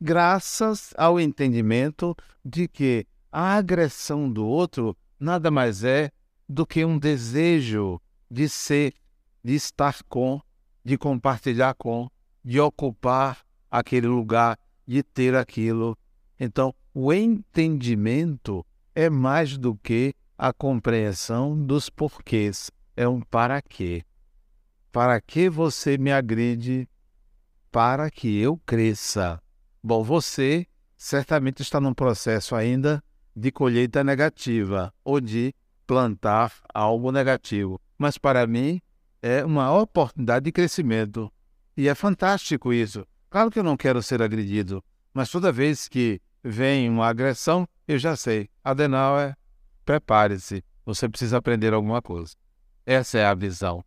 Graças 0.00 0.92
ao 0.96 1.20
entendimento 1.20 2.16
de 2.44 2.66
que 2.66 3.06
a 3.30 3.54
agressão 3.54 4.30
do 4.30 4.46
outro 4.46 4.96
nada 5.18 5.50
mais 5.50 5.84
é 5.84 6.10
do 6.48 6.66
que 6.66 6.84
um 6.84 6.98
desejo 6.98 8.00
de 8.30 8.48
ser, 8.48 8.94
de 9.44 9.54
estar 9.54 10.02
com, 10.08 10.40
de 10.84 10.98
compartilhar 10.98 11.74
com, 11.74 12.10
de 12.44 12.58
ocupar 12.58 13.38
aquele 13.70 14.06
lugar, 14.06 14.58
de 14.86 15.02
ter 15.02 15.34
aquilo. 15.34 15.96
Então, 16.38 16.74
o 16.94 17.12
entendimento 17.12 18.64
é 18.94 19.08
mais 19.08 19.56
do 19.56 19.74
que 19.74 20.14
a 20.36 20.52
compreensão 20.52 21.56
dos 21.56 21.88
porquês, 21.88 22.70
é 22.96 23.06
um 23.06 23.20
para 23.20 23.62
quê. 23.62 24.04
Para 24.90 25.20
que 25.20 25.48
você 25.48 25.96
me 25.96 26.12
agride? 26.12 26.88
Para 27.70 28.10
que 28.10 28.38
eu 28.38 28.58
cresça. 28.66 29.40
Bom, 29.82 30.02
você 30.02 30.66
certamente 30.96 31.62
está 31.62 31.80
num 31.80 31.94
processo 31.94 32.54
ainda 32.54 33.02
de 33.34 33.50
colheita 33.50 34.04
negativa 34.04 34.92
ou 35.02 35.20
de 35.20 35.54
plantar 35.86 36.52
algo 36.74 37.10
negativo. 37.10 37.80
Mas 37.96 38.18
para 38.18 38.46
mim 38.46 38.80
é 39.22 39.44
uma 39.44 39.72
oportunidade 39.76 40.44
de 40.44 40.52
crescimento. 40.52 41.32
E 41.76 41.88
é 41.88 41.94
fantástico 41.94 42.72
isso. 42.72 43.06
Claro 43.32 43.50
que 43.50 43.58
eu 43.58 43.64
não 43.64 43.78
quero 43.78 44.02
ser 44.02 44.20
agredido, 44.20 44.84
mas 45.14 45.30
toda 45.30 45.50
vez 45.50 45.88
que 45.88 46.20
vem 46.44 46.86
uma 46.90 47.06
agressão, 47.06 47.66
eu 47.88 47.98
já 47.98 48.14
sei. 48.14 48.50
Adenauer, 48.62 49.34
prepare-se. 49.86 50.62
Você 50.84 51.08
precisa 51.08 51.38
aprender 51.38 51.72
alguma 51.72 52.02
coisa. 52.02 52.34
Essa 52.84 53.20
é 53.20 53.24
a 53.24 53.32
visão. 53.32 53.82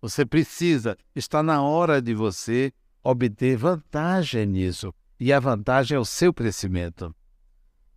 Você 0.00 0.24
precisa, 0.24 0.96
está 1.14 1.42
na 1.42 1.62
hora 1.62 2.00
de 2.00 2.14
você 2.14 2.72
obter 3.02 3.54
vantagem 3.54 4.46
nisso. 4.46 4.94
E 5.20 5.30
a 5.30 5.38
vantagem 5.38 5.96
é 5.96 6.00
o 6.00 6.04
seu 6.06 6.32
crescimento. 6.32 7.14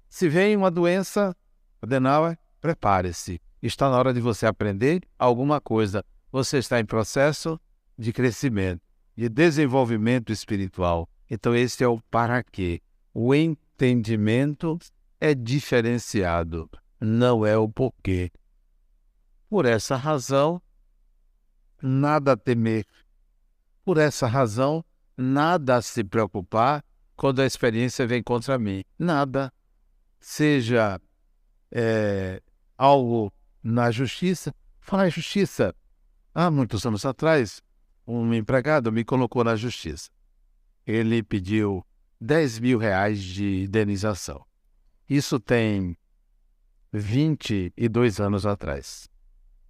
Se 0.09 0.27
vem 0.27 0.57
uma 0.57 0.69
doença, 0.69 1.33
Adenauer, 1.81 2.37
prepare-se. 2.59 3.41
Está 3.63 3.89
na 3.89 3.97
hora 3.97 4.13
de 4.13 4.19
você 4.19 4.45
aprender 4.45 5.01
alguma 5.17 5.61
coisa. 5.61 6.03
Você 6.29 6.57
está 6.57 6.77
em 6.77 6.85
processo 6.85 7.57
de 7.97 8.11
crescimento, 8.11 8.81
de 9.17 9.27
desenvolvimento 9.27 10.31
espiritual. 10.31 11.09
Então, 11.29 11.55
esse 11.55 11.83
é 11.83 11.87
o 11.87 11.99
para 12.11 12.43
quê. 12.43 12.79
O 13.13 13.33
entendimento 13.33 14.77
é 15.19 15.33
diferenciado, 15.33 16.69
não 17.01 17.43
é 17.43 17.57
o 17.57 17.67
porquê. 17.67 18.31
Por 19.49 19.65
essa 19.65 19.95
razão, 19.95 20.61
nada 21.81 22.33
a 22.33 22.37
temer. 22.37 22.85
Por 23.83 23.97
essa 23.97 24.27
razão, 24.27 24.85
nada 25.17 25.77
a 25.77 25.81
se 25.81 26.03
preocupar 26.03 26.83
quando 27.15 27.41
a 27.41 27.45
experiência 27.45 28.05
vem 28.05 28.21
contra 28.21 28.59
mim. 28.59 28.83
Nada 28.99 29.51
seja 30.19 31.01
é, 31.71 32.41
algo 32.77 33.33
na 33.63 33.89
justiça. 33.89 34.53
Falar 34.79 35.07
em 35.07 35.11
justiça. 35.11 35.73
Há 36.35 36.51
muitos 36.51 36.85
anos 36.85 37.03
atrás, 37.03 37.63
um 38.07 38.33
empregado 38.33 38.91
me 38.91 39.03
colocou 39.03 39.43
na 39.43 39.55
justiça. 39.55 40.09
Ele 40.85 41.21
pediu 41.21 41.85
10 42.21 42.59
mil 42.59 42.79
reais 42.79 43.21
de 43.21 43.65
indenização. 43.65 44.43
Isso 45.09 45.39
tem 45.39 45.97
22 46.93 48.21
anos 48.21 48.45
atrás. 48.45 49.09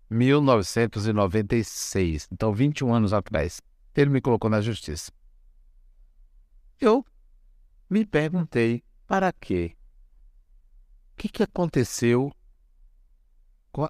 1996. 0.10 2.28
Então, 2.32 2.54
21 2.54 2.93
anos 2.93 3.12
atrás. 3.12 3.60
Ele 3.95 4.12
me 4.12 4.21
colocou 4.21 4.50
na 4.50 4.62
justiça. 4.62 5.12
Eu 6.80 7.04
me 7.89 8.06
perguntei 8.06 8.84
para 9.08 9.34
quê? 9.34 9.76
O 11.13 11.15
que, 11.17 11.30
que 11.30 11.41
aconteceu 11.41 12.32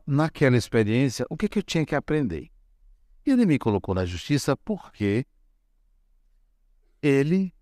naquela 0.05 0.55
experiência? 0.55 1.25
O 1.29 1.35
que, 1.35 1.49
que 1.49 1.59
eu 1.59 1.63
tinha 1.63 1.85
que 1.85 1.93
aprender? 1.93 2.49
Ele 3.29 3.45
me 3.45 3.59
colocou 3.59 3.93
na 3.93 4.05
justiça 4.05 4.55
porque 4.55 5.25
ele 7.01 7.53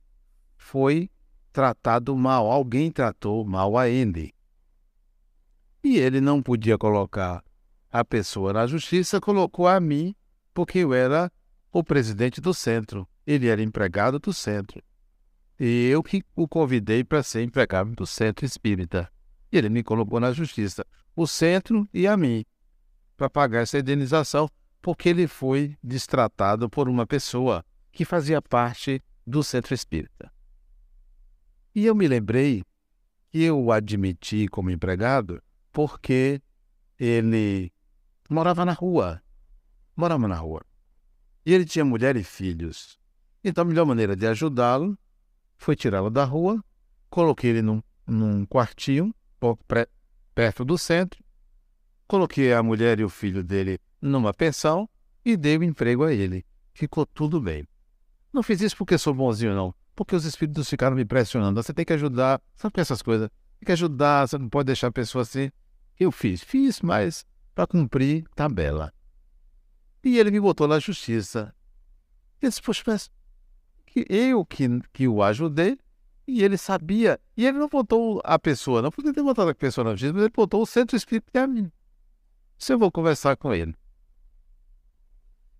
foi 0.56 1.10
tratado 1.52 2.16
mal, 2.16 2.52
alguém 2.52 2.92
tratou 2.92 3.44
mal 3.44 3.76
a 3.76 3.90
ele. 3.90 4.34
E 5.84 5.98
ele 5.98 6.22
não 6.22 6.42
podia 6.42 6.78
colocar 6.78 7.44
a 7.92 8.06
pessoa 8.06 8.54
na 8.54 8.68
justiça, 8.68 9.20
colocou 9.20 9.68
a 9.68 9.80
mim, 9.80 10.16
porque 10.54 10.80
eu 10.80 10.94
era 10.94 11.32
o 11.72 11.84
presidente 11.84 12.40
do 12.40 12.54
centro. 12.54 13.08
Ele 13.26 13.48
era 13.48 13.62
empregado 13.62 14.20
do 14.20 14.34
centro. 14.34 14.84
E 15.60 15.88
eu 15.88 16.04
que 16.04 16.24
o 16.36 16.48
convidei 16.48 17.04
para 17.04 17.24
ser 17.24 17.42
empregado 17.42 17.92
do 17.92 18.06
centro 18.06 18.46
espírita. 18.46 19.12
E 19.52 19.58
ele 19.58 19.70
me 19.70 19.84
colocou 19.84 20.20
na 20.20 20.32
justiça, 20.32 20.86
o 21.16 21.26
centro 21.26 21.88
e 21.94 22.06
a 22.06 22.16
mim, 22.18 22.46
para 23.16 23.30
pagar 23.30 23.62
essa 23.62 23.80
indenização, 23.80 24.50
porque 24.86 25.10
ele 25.10 25.28
foi 25.28 25.76
destratado 25.82 26.70
por 26.70 26.88
uma 26.88 27.08
pessoa 27.08 27.66
que 27.92 28.06
fazia 28.06 28.40
parte 28.40 29.04
do 29.26 29.44
centro 29.44 29.74
espírita. 29.74 30.32
E 31.74 31.88
eu 31.88 31.96
me 31.96 32.08
lembrei 32.08 32.64
que 33.32 33.42
eu 33.42 33.60
o 33.60 33.72
admiti 33.72 34.48
como 34.48 34.70
empregado 34.70 35.42
porque 35.72 36.40
ele 37.00 37.74
morava 38.30 38.64
na 38.64 38.74
rua. 38.74 39.24
Morava 39.96 40.28
na 40.28 40.36
rua. 40.36 40.62
E 41.44 41.52
ele 41.52 41.66
tinha 41.66 41.84
mulher 41.84 42.16
e 42.16 42.24
filhos. 42.24 43.00
Então 43.44 43.64
a 43.64 43.66
melhor 43.66 43.88
maneira 43.88 44.16
de 44.16 44.28
ajudá-lo 44.28 44.96
foi 45.58 45.76
tirá-lo 45.76 46.12
da 46.12 46.26
rua, 46.26 46.64
coloquei 47.10 47.50
ele 47.50 47.64
num, 47.64 47.82
num 48.06 48.46
quartinho, 48.46 49.12
pouco 49.40 49.66
pré, 49.66 49.88
perto 50.36 50.64
do 50.64 50.78
centro, 50.78 51.24
coloquei 52.08 52.54
a 52.54 52.62
mulher 52.62 53.00
e 53.00 53.04
o 53.04 53.10
filho 53.10 53.44
dele 53.44 53.80
numa 54.06 54.34
pensão 54.34 54.90
e 55.24 55.36
dei 55.36 55.58
o 55.58 55.62
um 55.62 55.64
emprego 55.64 56.04
a 56.04 56.14
ele. 56.14 56.46
Ficou 56.74 57.06
tudo 57.06 57.42
bem. 57.42 57.68
Não 58.32 58.44
fiz 58.44 58.62
isso 58.62 58.78
porque 58.78 58.98
sou 58.98 59.14
bonzinho, 59.14 59.56
não. 59.56 59.74
Porque 59.96 60.16
os 60.16 60.26
espíritos 60.26 60.70
ficaram 60.70 60.96
me 60.96 61.06
pressionando. 61.06 61.62
Você 61.62 61.74
tem 61.74 61.86
que 61.86 61.94
ajudar. 61.94 62.42
Sabe 62.56 62.74
essas 62.80 63.02
coisas? 63.02 63.30
Tem 63.60 63.66
que 63.66 63.72
ajudar, 63.72 64.28
você 64.28 64.38
não 64.38 64.50
pode 64.50 64.68
deixar 64.68 64.88
a 64.88 64.92
pessoa 64.92 65.22
assim. 65.22 65.50
Eu 66.00 66.12
fiz, 66.12 66.44
fiz, 66.44 66.82
mas 66.82 67.26
para 67.54 67.66
cumprir 67.66 68.26
tabela. 68.36 68.94
E 70.04 70.20
ele 70.20 70.30
me 70.30 70.40
botou 70.40 70.68
na 70.68 70.78
justiça. 70.80 71.56
Ele 72.42 72.50
disse, 72.50 72.62
poxa, 72.62 72.84
mas 72.86 73.10
que 73.86 74.06
eu 74.10 74.46
que, 74.46 74.68
que 74.92 75.08
o 75.08 75.24
ajudei, 75.24 75.80
e 76.28 76.44
ele 76.44 76.58
sabia. 76.58 77.20
E 77.38 77.46
ele 77.46 77.58
não 77.58 77.70
botou 77.70 78.22
a 78.24 78.38
pessoa, 78.38 78.82
não 78.82 78.92
podia 78.92 79.14
ter 79.14 79.24
botado 79.24 79.50
a 79.50 79.56
pessoa 79.56 79.86
na 79.86 79.92
justiça, 79.92 80.14
mas 80.14 80.24
ele 80.24 80.34
botou 80.36 80.62
o 80.62 80.66
centro 80.66 80.98
espírita 80.98 81.44
a 81.44 81.48
mim. 81.48 81.72
Se 82.58 82.74
eu 82.74 82.78
vou 82.78 82.92
conversar 82.92 83.38
com 83.38 83.54
ele. 83.54 83.74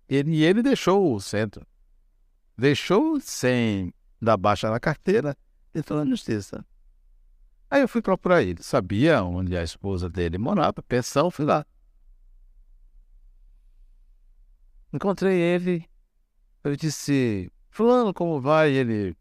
Ele. 0.08 0.36
E 0.36 0.44
ele 0.44 0.62
deixou 0.62 1.14
o 1.14 1.20
centro. 1.20 1.66
Deixou 2.56 3.20
sem 3.20 3.92
dar 4.20 4.36
baixa 4.36 4.70
na 4.70 4.80
carteira, 4.80 5.36
entrou 5.74 5.98
na 6.02 6.10
justiça. 6.10 6.64
Aí 7.70 7.80
eu 7.82 7.88
fui 7.88 8.00
procurar 8.00 8.42
ele. 8.42 8.62
Sabia 8.62 9.22
onde 9.22 9.56
a 9.56 9.62
esposa 9.62 10.08
dele 10.08 10.38
morava, 10.38 10.82
pensão, 10.82 11.30
fui 11.30 11.44
lá. 11.44 11.66
Encontrei 14.92 15.38
ele. 15.38 15.84
Eu 16.62 16.76
disse, 16.76 17.52
Fulano, 17.68 18.14
como 18.14 18.40
vai? 18.40 18.72
Ele, 18.72 19.16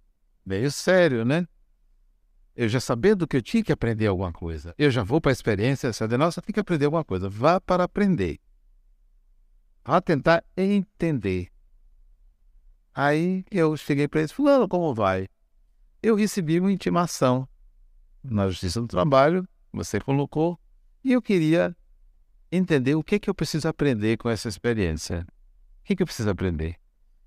meio 0.46 0.72
sério, 0.72 1.26
né? 1.26 1.48
Eu 2.56 2.70
já 2.70 2.80
sabendo 2.80 3.28
que 3.28 3.36
eu 3.36 3.42
tinha 3.42 3.62
que 3.62 3.72
aprender 3.72 4.08
alguma 4.08 4.32
coisa. 4.32 4.74
Eu 4.78 4.90
já 4.90 5.04
vou 5.04 5.20
para 5.20 5.32
a 5.32 5.34
experiência, 5.34 5.92
de 5.92 6.18
nossa, 6.18 6.42
tem 6.42 6.54
que 6.54 6.60
aprender 6.60 6.86
alguma 6.86 7.04
coisa. 7.04 7.28
Vá 7.28 7.60
para 7.60 7.84
aprender. 7.84 8.40
Vá 9.86 10.02
tentar 10.02 10.44
entender. 10.58 11.52
Aí 12.92 13.46
eu 13.52 13.78
cheguei 13.78 14.08
para 14.08 14.22
ele, 14.22 14.34
Fulano, 14.34 14.68
como 14.68 14.96
vai? 14.96 15.28
Eu 16.02 16.16
recebi 16.16 16.60
uma 16.60 16.72
intimação 16.72 17.48
na 18.24 18.48
Justiça 18.50 18.82
do 18.82 18.88
Trabalho, 18.88 19.48
você 19.72 20.00
colocou, 20.00 20.60
e 21.04 21.12
eu 21.12 21.22
queria 21.22 21.78
entender 22.52 22.96
o 22.96 23.04
que, 23.04 23.20
que 23.20 23.30
eu 23.30 23.36
preciso 23.36 23.68
aprender 23.68 24.18
com 24.18 24.28
essa 24.28 24.48
experiência. 24.50 25.24
O 25.82 25.84
que, 25.84 25.96
que 25.96 26.02
eu 26.02 26.08
preciso 26.08 26.32
aprender? 26.32 26.78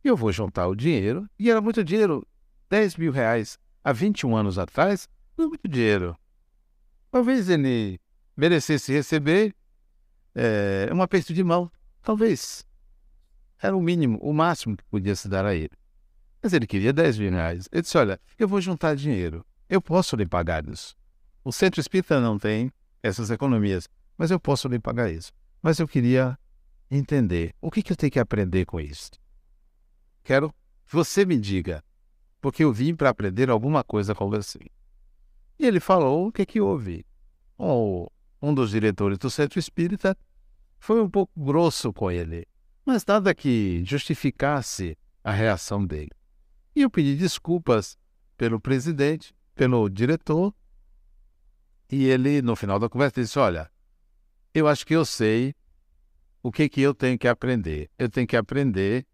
Eu 0.03 0.16
vou 0.16 0.33
juntar 0.33 0.66
o 0.66 0.75
dinheiro, 0.75 1.29
e 1.38 1.49
era 1.49 1.61
muito 1.61 1.85
dinheiro, 1.85 2.27
10 2.68 2.97
mil 2.97 3.12
reais 3.12 3.57
há 3.85 3.92
21 3.92 4.37
anos 4.37 4.59
atrás, 4.59 5.09
não 5.37 5.44
é 5.44 5.49
muito 5.49 5.68
dinheiro. 5.68 6.16
Talvez 7.12 7.49
ele 7.49 8.01
merecesse 8.37 8.92
receber 8.92 9.55
é, 10.35 10.90
um 10.92 11.01
aperto 11.03 11.33
de 11.33 11.44
mão, 11.44 11.71
talvez. 12.09 12.64
Era 13.61 13.77
o 13.77 13.83
mínimo, 13.83 14.18
o 14.23 14.33
máximo 14.33 14.75
que 14.75 14.85
podia 14.85 15.14
se 15.14 15.29
dar 15.29 15.44
a 15.44 15.55
ele. 15.55 15.77
Mas 16.42 16.55
ele 16.55 16.66
queria 16.66 16.90
10 16.90 17.18
mil 17.18 17.31
reais. 17.33 17.68
Ele 17.71 17.83
disse: 17.83 17.99
Olha, 17.99 18.18
eu 18.38 18.49
vou 18.49 18.62
juntar 18.62 18.97
dinheiro. 18.97 19.44
Eu 19.68 19.83
posso 19.83 20.16
lhe 20.16 20.25
pagar 20.25 20.66
isso. 20.66 20.97
O 21.44 21.53
centro 21.53 21.83
espírita 21.83 22.18
não 22.18 22.38
tem 22.38 22.73
essas 23.03 23.31
economias, 23.31 23.90
mas 24.16 24.31
eu 24.31 24.40
posso 24.40 24.68
lhe 24.68 24.79
pagar 24.79 25.11
isso. 25.11 25.33
Mas 25.61 25.79
eu 25.81 25.87
queria 25.87 26.38
entender 26.90 27.55
o 27.61 27.71
que, 27.71 27.83
que 27.83 27.92
eu 27.92 27.97
tenho 27.97 28.12
que 28.12 28.18
aprender 28.18 28.64
com 28.64 28.81
isso. 28.81 29.11
Quero 30.25 30.49
que 30.87 30.94
você 30.94 31.27
me 31.27 31.38
diga, 31.38 31.85
porque 32.40 32.64
eu 32.64 32.73
vim 32.73 32.94
para 32.94 33.11
aprender 33.11 33.51
alguma 33.51 33.85
coisa 33.85 34.14
com 34.14 34.31
você. 34.31 34.61
E 35.59 35.66
ele 35.66 35.79
falou 35.79 36.29
o 36.29 36.33
que, 36.33 36.47
que 36.47 36.61
houve. 36.61 37.05
Oh, 37.59 38.09
um 38.40 38.55
dos 38.55 38.71
diretores 38.71 39.18
do 39.18 39.29
centro 39.29 39.59
espírita 39.59 40.16
foi 40.79 41.01
um 41.03 41.09
pouco 41.09 41.33
grosso 41.37 41.93
com 41.93 42.11
ele, 42.11 42.47
mas 42.85 43.05
nada 43.05 43.35
que 43.35 43.83
justificasse 43.85 44.97
a 45.23 45.33
reação 45.33 45.85
dele. 45.85 46.11
E 46.75 46.83
eu 46.83 46.91
pedi 46.91 47.17
desculpas 47.17 47.99
pelo 48.37 48.61
presidente 48.61 49.35
pelo 49.55 49.88
diretor 49.88 50.55
e 51.91 52.05
ele, 52.05 52.43
no 52.43 52.55
final 52.55 52.79
da 52.79 52.88
conversa, 52.88 53.21
disse: 53.21 53.38
Olha, 53.38 53.71
eu 54.55 54.69
acho 54.69 54.87
que 54.87 54.95
eu 54.95 55.05
sei 55.05 55.55
o 56.43 56.53
que, 56.53 56.69
que 56.69 56.81
eu 56.81 56.95
tenho 56.95 57.19
que 57.19 57.27
aprender. 57.27 57.91
Eu 57.99 58.09
tenho 58.09 58.27
que 58.27 58.37
aprender 58.37 59.07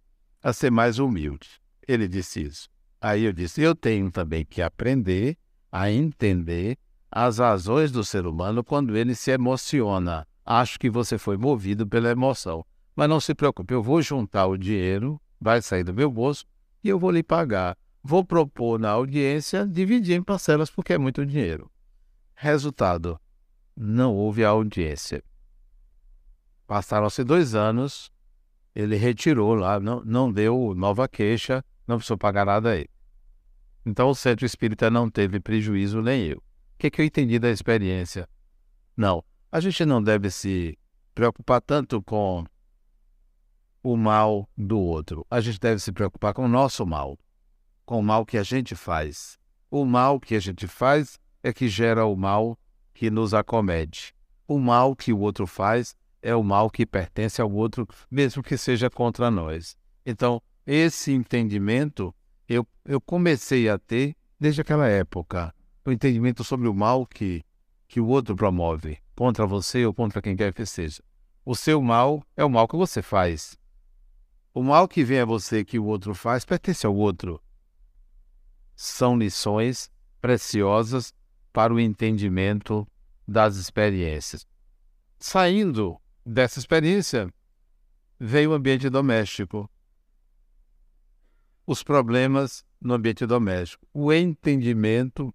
a 0.43 0.53
ser 0.53 0.71
mais 0.71 0.99
humilde. 0.99 1.49
Ele 1.87 2.07
disse 2.07 2.43
isso. 2.43 2.69
Aí 3.01 3.25
eu 3.25 3.33
disse: 3.33 3.63
Eu 3.63 3.75
tenho 3.75 4.11
também 4.11 4.45
que 4.45 4.61
aprender 4.61 5.39
a 5.71 5.91
entender 5.91 6.77
as 7.11 7.39
razões 7.39 7.93
do 7.93 8.05
ser 8.05 8.27
humano 8.27 8.65
quando 8.65 8.97
ele 8.97 9.15
se 9.15 9.31
emociona. 9.31 10.27
Acho 10.45 10.79
que 10.79 10.91
você 10.91 11.17
foi 11.17 11.37
movido 11.37 11.87
pela 11.87 12.11
emoção. 12.11 12.65
Mas 12.95 13.09
não 13.09 13.19
se 13.19 13.35
preocupe, 13.35 13.75
eu 13.75 13.83
vou 13.83 14.01
juntar 14.03 14.47
o 14.47 14.57
dinheiro, 14.57 15.21
vai 15.41 15.61
sair 15.61 15.83
do 15.83 15.95
meu 15.95 16.11
bolso 16.11 16.45
e 16.83 16.89
eu 16.89 16.99
vou 16.99 17.11
lhe 17.11 17.23
pagar. 17.23 17.77
Vou 18.03 18.25
propor 18.25 18.79
na 18.79 18.91
audiência 18.91 19.67
dividir 19.67 20.17
em 20.17 20.23
parcelas 20.23 20.71
porque 20.71 20.93
é 20.93 20.99
muito 20.99 21.25
dinheiro. 21.25 21.71
Resultado: 22.35 23.19
não 23.77 24.15
houve 24.15 24.45
audiência. 24.45 25.25
Passaram-se 26.67 27.25
dois 27.25 27.55
anos, 27.55 28.13
ele 28.75 28.97
retirou 28.97 29.55
lá, 29.55 29.81
não, 29.81 30.05
não 30.05 30.33
deu 30.33 30.75
nova 30.77 31.09
queixa, 31.09 31.65
não 31.87 31.97
precisou 31.97 32.19
pagar 32.19 32.47
nada 32.47 32.71
aí. 32.71 32.87
Então 33.85 34.09
o 34.09 34.15
centro 34.15 34.47
espírita 34.47 34.91
não 34.91 35.11
teve 35.11 35.41
prejuízo 35.41 36.01
nem 36.01 36.27
eu. 36.27 36.39
O 36.39 36.43
que, 36.79 36.91
que 36.91 37.01
eu 37.01 37.05
entendi 37.05 37.39
da 37.39 37.51
experiência? 37.51 38.29
Não, 38.97 39.25
a 39.55 39.61
gente 39.61 39.85
não 39.85 40.03
deve 40.03 40.33
se 40.33 40.77
preocupar 41.15 41.61
tanto 41.61 42.03
com 42.03 42.45
o 43.85 43.97
mal 43.97 44.49
do 44.59 44.81
outro. 44.81 45.25
A 45.31 45.41
gente 45.41 45.61
deve 45.61 45.79
se 45.79 45.93
preocupar 45.93 46.35
com 46.35 46.47
o 46.47 46.49
nosso 46.49 46.85
mal 46.85 47.17
com 47.87 48.01
o 48.01 48.03
mal 48.03 48.27
que 48.27 48.37
a 48.37 48.43
gente 48.43 48.75
faz. 48.75 49.39
O 49.71 49.85
mal 49.85 50.19
que 50.19 50.35
a 50.35 50.41
gente 50.41 50.67
faz 50.67 51.21
é 51.41 51.53
que 51.53 51.69
gera 51.69 52.05
o 52.05 52.17
mal 52.17 52.59
que 52.93 53.11
nos 53.11 53.33
acomete. 53.33 54.13
O 54.49 54.59
mal 54.59 54.97
que 54.97 55.13
o 55.13 55.21
outro 55.21 55.47
faz 55.47 55.95
é 56.21 56.35
o 56.35 56.43
mal 56.43 56.69
que 56.69 56.85
pertence 56.85 57.41
ao 57.41 57.53
outro, 57.53 57.87
mesmo 58.11 58.43
que 58.43 58.57
seja 58.57 58.91
contra 58.91 59.31
nós. 59.31 59.77
Então, 60.05 60.43
esse 60.67 61.13
entendimento 61.13 62.13
eu, 62.49 62.67
eu 62.85 63.01
comecei 63.01 63.69
a 63.69 63.79
ter 63.79 64.17
desde 64.41 64.63
aquela 64.63 64.89
época. 64.89 65.55
O 65.85 65.93
entendimento 65.93 66.43
sobre 66.43 66.67
o 66.67 66.75
mal 66.75 67.07
que, 67.07 67.45
que 67.87 68.01
o 68.01 68.09
outro 68.09 68.35
promove, 68.35 68.99
contra 69.15 69.47
você 69.47 69.85
ou 69.87 69.95
contra 69.95 70.21
quem 70.21 70.37
quer 70.37 70.53
que 70.53 70.67
seja. 70.67 71.03
O 71.45 71.55
seu 71.55 71.81
mal 71.83 72.25
é 72.37 72.45
o 72.45 72.51
mal 72.51 72.67
que 72.67 72.77
você 72.77 73.03
faz. 73.03 73.57
O 74.53 74.63
mal 74.63 74.89
que 74.89 75.05
vem 75.05 75.21
a 75.21 75.25
você 75.25 75.65
que 75.65 75.79
o 75.79 75.85
outro 75.85 76.15
faz 76.15 76.45
pertence 76.45 76.87
ao 76.87 76.95
outro. 76.95 77.41
são 78.77 79.17
lições 79.17 79.89
preciosas 80.21 81.15
para 81.53 81.73
o 81.73 81.79
entendimento 81.79 82.87
das 83.27 83.57
experiências. 83.57 84.45
Saindo 85.19 85.97
dessa 86.27 86.59
experiência, 86.59 87.33
veio 88.19 88.51
o 88.51 88.55
ambiente 88.55 88.89
doméstico. 88.91 89.71
Os 91.67 91.83
problemas 91.83 92.65
no 92.81 92.95
ambiente 92.95 93.25
doméstico. 93.27 93.87
O 93.93 94.13
entendimento 94.13 95.33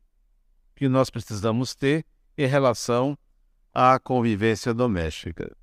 que 0.75 0.89
nós 0.89 1.09
precisamos 1.09 1.73
ter 1.73 2.05
em 2.37 2.45
relação 2.45 3.17
à 3.73 3.99
convivência 3.99 4.73
doméstica. 4.73 5.55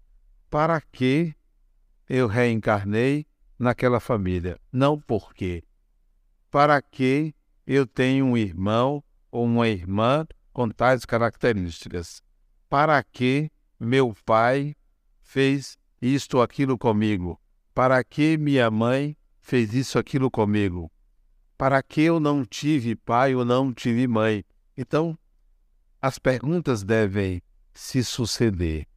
Para 0.49 0.81
que 0.81 1.35
eu 2.09 2.27
reencarnei 2.27 3.27
naquela 3.59 4.01
família? 4.01 4.59
Não 4.73 5.01
porque. 5.01 5.65
Para 6.51 6.81
que 6.81 7.35
eu 7.67 7.87
tenho 7.87 8.27
um 8.27 8.37
irmão 8.37 9.03
ou 9.31 9.45
uma 9.45 9.69
irmã 9.69 10.27
com 10.53 10.69
tais 10.69 11.05
características? 11.05 12.23
Para 12.69 13.03
que 13.03 13.51
meu 13.79 14.15
pai 14.25 14.75
fez 15.21 15.79
isto 16.01 16.39
ou 16.39 16.43
aquilo 16.43 16.79
comigo? 16.79 17.41
Para 17.75 18.03
que 18.03 18.39
minha 18.39 18.71
mãe 18.71 19.17
fez 19.41 19.75
isso 19.75 19.99
aquilo 19.99 20.31
comigo? 20.31 20.91
Para 21.59 21.83
que 21.83 22.03
eu 22.03 22.21
não 22.21 22.45
tive 22.45 22.95
pai 22.97 23.35
ou 23.35 23.45
não 23.45 23.73
tive 23.73 24.07
mãe? 24.07 24.45
Então, 24.77 25.19
as 26.01 26.19
perguntas 26.19 26.83
devem 26.83 27.43
se 27.77 28.03
suceder 28.03 28.89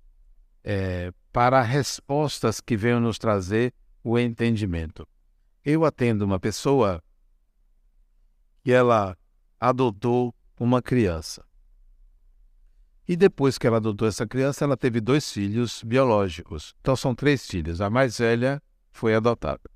é, 0.64 1.12
para 1.34 1.62
respostas 1.62 2.62
que 2.62 2.78
venham 2.78 3.02
nos 3.02 3.20
trazer 3.20 3.74
o 4.02 4.18
entendimento. 4.18 5.06
Eu 5.66 5.84
atendo 5.84 6.24
uma 6.24 6.40
pessoa 6.40 7.04
que 8.64 8.72
ela 8.72 9.18
adotou 9.60 10.34
uma 10.58 10.82
criança. 10.82 11.46
E 13.06 13.18
depois 13.18 13.58
que 13.58 13.68
ela 13.68 13.78
adotou 13.78 14.08
essa 14.08 14.26
criança, 14.26 14.64
ela 14.64 14.78
teve 14.78 15.02
dois 15.02 15.30
filhos 15.30 15.84
biológicos. 15.84 16.74
Então 16.80 16.96
são 16.96 17.14
três 17.14 17.46
filhos. 17.46 17.82
A 17.82 17.90
mais 17.90 18.18
velha 18.18 18.62
foi 18.92 19.14
adotada. 19.14 19.70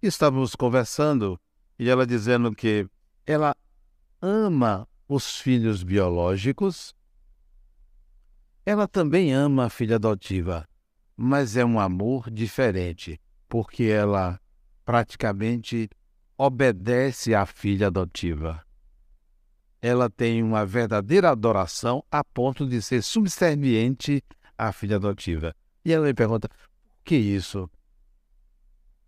Estávamos 0.00 0.54
conversando 0.54 1.38
e 1.78 1.90
ela 1.90 2.06
dizendo 2.06 2.54
que 2.54 2.88
ela 3.26 3.54
ama 4.20 4.88
os 5.06 5.36
filhos 5.36 5.82
biológicos, 5.82 6.94
ela 8.64 8.86
também 8.86 9.32
ama 9.32 9.66
a 9.66 9.70
filha 9.70 9.96
adotiva, 9.96 10.68
mas 11.16 11.56
é 11.56 11.64
um 11.64 11.78
amor 11.78 12.30
diferente, 12.30 13.20
porque 13.48 13.84
ela 13.84 14.40
praticamente 14.84 15.88
obedece 16.36 17.34
à 17.34 17.46
filha 17.46 17.88
adotiva 17.88 18.64
ela 19.82 20.08
tem 20.08 20.44
uma 20.44 20.64
verdadeira 20.64 21.30
adoração 21.30 22.04
a 22.08 22.22
ponto 22.22 22.64
de 22.64 22.80
ser 22.80 23.02
subserviente 23.02 24.22
à 24.56 24.70
filha 24.70 24.94
adotiva. 24.94 25.54
E 25.84 25.92
ela 25.92 26.06
me 26.06 26.14
pergunta: 26.14 26.48
por 26.48 27.04
que 27.04 27.16
isso? 27.16 27.68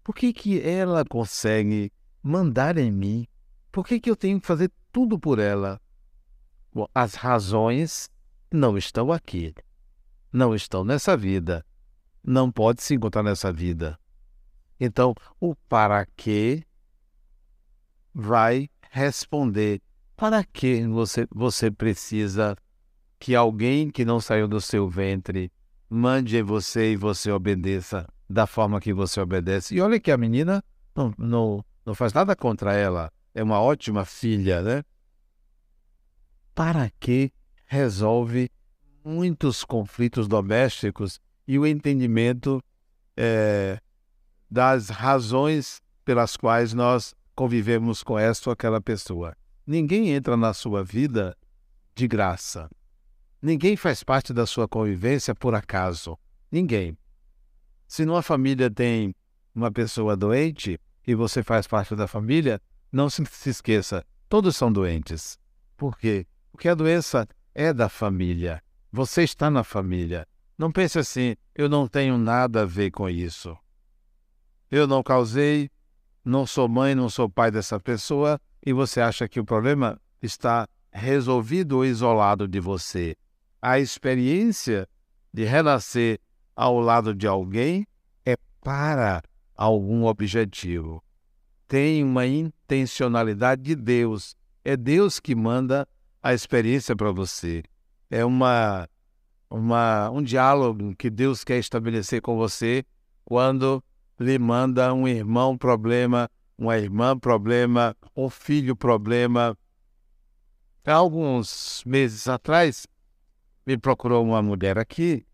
Por 0.03 0.15
que, 0.15 0.33
que 0.33 0.61
ela 0.61 1.05
consegue 1.05 1.93
mandar 2.21 2.77
em 2.77 2.91
mim? 2.91 3.27
Por 3.71 3.87
que, 3.87 4.01
que 4.01 4.11
eu 4.11 4.17
tenho 4.17 4.41
que 4.41 4.47
fazer 4.47 4.71
tudo 4.93 5.19
por 5.19 5.39
ela? 5.39 5.81
Bom, 6.73 6.89
as 6.93 7.15
razões 7.15 8.11
não 8.55 8.79
estão 8.79 9.13
aqui. 9.13 9.53
Não 10.33 10.55
estão 10.55 10.85
nessa 10.85 11.17
vida. 11.17 11.67
Não 12.23 12.51
pode 12.51 12.83
se 12.83 12.95
encontrar 12.95 13.23
nessa 13.23 13.53
vida. 13.53 13.99
Então, 14.79 15.15
o 15.41 15.55
para 15.69 16.07
quê 16.17 16.65
vai 18.15 18.71
responder 18.91 19.83
para 20.17 20.45
que 20.45 20.87
você, 20.87 21.27
você 21.31 21.71
precisa 21.71 22.57
que 23.19 23.35
alguém 23.35 23.91
que 23.91 24.05
não 24.05 24.21
saiu 24.21 24.47
do 24.47 24.61
seu 24.61 24.89
ventre 24.89 25.53
mande 25.91 26.37
em 26.37 26.43
você 26.43 26.93
e 26.93 26.97
você 26.97 27.31
obedeça 27.31 28.09
da 28.31 28.47
forma 28.47 28.81
que 28.81 28.93
você 28.93 29.21
obedece? 29.21 29.75
E 29.75 29.81
olha 29.81 29.99
que 29.99 30.11
a 30.11 30.17
menina 30.17 30.63
não, 30.95 31.13
não, 31.19 31.65
não 31.85 31.95
faz 31.95 32.13
nada 32.13 32.37
contra 32.37 32.73
ela, 32.75 33.13
é 33.35 33.43
uma 33.43 33.61
ótima 33.61 34.05
filha, 34.05 34.63
né? 34.63 34.85
Para 36.55 36.91
que 37.01 37.33
resolve 37.75 38.49
muitos 39.05 39.65
conflitos 39.65 40.29
domésticos 40.29 41.21
e 41.47 41.59
o 41.59 41.67
entendimento 41.67 42.63
é, 43.17 43.81
das 44.49 44.89
razões 44.89 45.83
pelas 46.05 46.37
quais 46.37 46.73
nós 46.73 47.15
convivemos 47.35 48.03
com 48.05 48.17
esta 48.17 48.49
ou 48.49 48.53
aquela 48.53 48.81
pessoa. 48.81 49.37
Ninguém 49.67 50.11
entra 50.11 50.37
na 50.37 50.55
sua 50.55 50.85
vida 50.85 51.37
de 51.97 52.07
graça. 52.07 52.71
Ninguém 53.43 53.77
faz 53.77 54.05
parte 54.05 54.33
da 54.33 54.47
sua 54.47 54.69
convivência 54.69 55.35
por 55.35 55.55
acaso. 55.55 56.17
Ninguém. 56.53 56.97
Se 57.89 58.05
numa 58.05 58.23
família 58.23 58.71
tem 58.71 59.15
uma 59.53 59.73
pessoa 59.73 60.17
doente 60.17 60.79
e 61.05 61.15
você 61.15 61.43
faz 61.43 61.67
parte 61.67 61.97
da 61.97 62.07
família, 62.07 62.61
não 62.93 63.11
se, 63.11 63.23
esqueça, 63.47 64.05
todos 64.29 64.57
são 64.57 64.73
doentes. 64.73 65.37
Por 65.77 65.99
quê? 65.99 66.25
Porque 66.53 66.69
a 66.69 66.75
doença 66.75 67.27
é 67.55 67.73
da 67.73 67.89
família. 67.89 68.63
Você 68.91 69.23
está 69.23 69.51
na 69.51 69.63
família. 69.63 70.27
Não 70.59 70.71
pense 70.71 70.99
assim, 70.99 71.37
eu 71.55 71.69
não 71.69 71.87
tenho 71.87 72.19
nada 72.19 72.63
a 72.63 72.67
ver 72.67 72.91
com 72.91 73.09
isso. 73.09 73.57
Eu 74.71 74.87
não 74.87 75.03
causei, 75.03 75.71
não 76.25 76.47
sou 76.47 76.69
mãe, 76.69 76.95
não 76.95 77.09
sou 77.09 77.29
pai 77.29 77.51
dessa 77.51 77.79
pessoa, 77.79 78.41
e 78.65 78.73
você 78.73 79.01
acha 79.01 79.29
que 79.29 79.39
o 79.39 79.45
problema 79.45 80.01
está 80.21 80.69
resolvido 80.93 81.79
ou 81.79 81.85
isolado 81.85 82.49
de 82.49 82.61
você. 82.61 83.17
A 83.61 83.79
experiência 83.79 84.89
de 85.33 85.45
renascer 85.45 86.21
ao 86.55 86.79
lado 86.81 87.15
de 87.15 87.27
alguém 87.27 87.87
é 88.25 88.37
para 88.61 89.23
algum 89.57 90.05
objetivo. 90.07 91.03
Tem 91.67 92.05
uma 92.05 92.27
intencionalidade 92.27 93.63
de 93.63 93.75
Deus. 93.75 94.37
É 94.65 94.77
Deus 94.77 95.19
que 95.19 95.35
manda 95.35 95.89
a 96.25 96.35
experiência 96.35 96.97
para 96.97 97.13
você. 97.13 97.63
É 98.11 98.25
uma, 98.25 98.89
uma, 99.49 100.11
um 100.11 100.23
diálogo 100.23 100.97
que 100.97 101.09
Deus 101.09 101.45
quer 101.45 101.59
estabelecer 101.59 102.21
com 102.21 102.37
você 102.37 102.85
quando 103.25 103.81
lhe 104.19 104.39
manda 104.39 104.93
um 104.93 105.07
irmão 105.07 105.57
problema 105.57 106.29
uma 106.59 106.79
irmã 106.79 107.19
problema, 107.19 107.97
um 108.17 108.31
filho 108.31 108.77
problema. 108.77 109.57
Há 110.85 110.95
alguns 110.95 111.83
meses 111.85 112.29
atrás, 112.29 112.87
me 113.67 113.77
procurou 113.77 114.25
uma 114.25 114.43
mulher 114.43 114.79
aqui, 114.79 115.27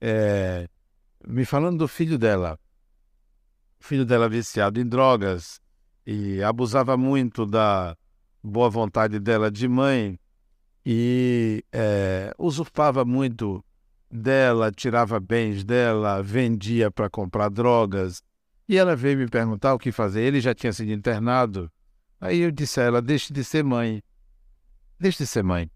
é, 0.00 0.68
me 1.26 1.44
falando 1.44 1.78
do 1.78 1.88
filho 1.88 2.18
dela. 2.18 2.58
O 3.80 3.84
filho 3.84 4.04
dela 4.04 4.28
viciado 4.28 4.80
em 4.80 4.86
drogas 4.86 5.60
e 6.06 6.42
abusava 6.42 6.96
muito 6.96 7.44
da 7.44 7.96
boa 8.42 8.70
vontade 8.70 9.18
dela 9.18 9.50
de 9.50 9.68
mãe 9.68 10.18
e 10.84 11.64
é, 11.72 12.34
usurpava 12.38 13.04
muito 13.04 13.64
dela, 14.10 14.70
tirava 14.70 15.18
bens 15.18 15.64
dela, 15.64 16.22
vendia 16.22 16.90
para 16.90 17.08
comprar 17.08 17.48
drogas 17.48 18.22
e 18.68 18.76
ela 18.76 18.96
veio 18.96 19.18
me 19.18 19.28
perguntar 19.28 19.74
o 19.74 19.78
que 19.78 19.92
fazer. 19.92 20.22
Ele 20.22 20.40
já 20.40 20.54
tinha 20.54 20.72
sido 20.72 20.90
internado. 20.92 21.70
Aí 22.20 22.40
eu 22.40 22.50
disse 22.50 22.80
a 22.80 22.84
ela: 22.84 23.02
deixe 23.02 23.32
de 23.32 23.44
ser 23.44 23.62
mãe. 23.62 24.02
Deixe 24.98 25.18
de 25.18 25.26
ser 25.26 25.42
mãe. 25.42 25.70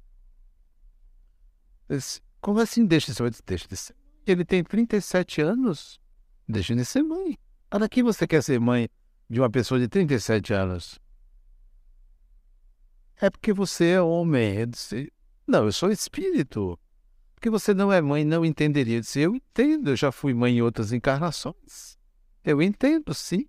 Disse, 1.89 2.21
Como 2.41 2.61
assim 2.61 2.87
deixe 2.87 3.11
de 3.11 3.15
ser 3.15 3.23
mãe? 3.23 3.33
Deixe 3.47 3.69
de 3.69 3.77
ser 3.77 3.95
Ele 4.27 4.45
tem 4.45 4.63
37 4.63 5.43
anos. 5.43 6.01
Deixe 6.49 6.75
de 6.75 6.85
ser 6.85 7.03
mãe. 7.03 7.37
Para 7.69 7.89
que 7.89 8.03
você 8.03 8.27
quer 8.27 8.43
ser 8.43 8.59
mãe 8.59 8.89
de 9.29 9.41
uma 9.41 9.51
pessoa 9.51 9.79
de 9.79 9.89
37 9.89 10.55
anos? 10.55 10.99
É 13.21 13.29
porque 13.31 13.53
você 13.53 13.91
é 13.91 14.03
homem. 14.03 14.57
Eu 14.57 14.67
disse, 14.67 15.13
não, 15.47 15.65
eu 15.65 15.73
sou 15.73 15.91
espírito. 15.91 16.79
Porque 17.35 17.51
você 17.51 17.73
não 17.75 17.93
é 17.93 18.01
mãe, 18.01 18.25
não 18.25 18.45
entenderia. 18.45 18.97
Eu 18.97 19.01
disse, 19.01 19.21
eu 19.21 19.35
entendo, 19.35 19.91
eu 19.91 19.97
já 19.97 20.11
fui 20.11 20.35
mãe 20.35 20.59
em 20.59 20.63
outras 20.63 20.93
encarnações. 20.93 21.97
Eu 22.45 22.63
entendo, 22.63 23.13
sim. 23.15 23.47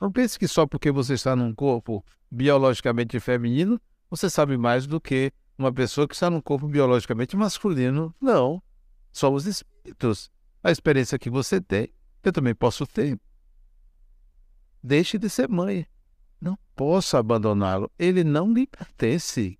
Não 0.00 0.10
pense 0.10 0.38
que 0.38 0.48
só 0.48 0.66
porque 0.66 0.90
você 0.90 1.14
está 1.14 1.36
num 1.36 1.54
corpo 1.54 2.04
biologicamente 2.30 3.18
feminino, 3.20 3.80
você 4.08 4.30
sabe 4.30 4.56
mais 4.56 4.86
do 4.86 5.00
que 5.00 5.32
uma 5.58 5.72
pessoa 5.72 6.08
que 6.08 6.14
está 6.14 6.30
num 6.30 6.40
corpo 6.40 6.66
biologicamente 6.66 7.36
masculino. 7.36 8.14
Não. 8.20 8.62
Somos 9.12 9.46
espíritos. 9.46 10.30
A 10.62 10.70
experiência 10.70 11.18
que 11.18 11.30
você 11.30 11.60
tem, 11.60 11.92
eu 12.22 12.32
também 12.32 12.54
posso 12.54 12.86
ter. 12.86 13.18
Deixe 14.82 15.18
de 15.18 15.28
ser 15.28 15.48
mãe. 15.48 15.86
Não 16.40 16.58
posso 16.74 17.16
abandoná-lo. 17.16 17.90
Ele 17.98 18.24
não 18.24 18.52
lhe 18.52 18.66
pertence. 18.66 19.58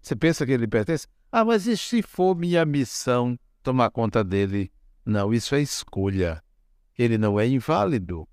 Você 0.00 0.14
pensa 0.14 0.46
que 0.46 0.52
ele 0.52 0.68
pertence? 0.68 1.06
Ah, 1.30 1.44
mas 1.44 1.66
e 1.66 1.76
se 1.76 2.02
for 2.02 2.36
minha 2.36 2.64
missão 2.64 3.38
tomar 3.62 3.90
conta 3.90 4.22
dele? 4.22 4.70
Não, 5.04 5.32
isso 5.32 5.54
é 5.54 5.60
escolha. 5.60 6.42
Ele 6.96 7.18
não 7.18 7.40
é 7.40 7.46
inválido. 7.46 8.28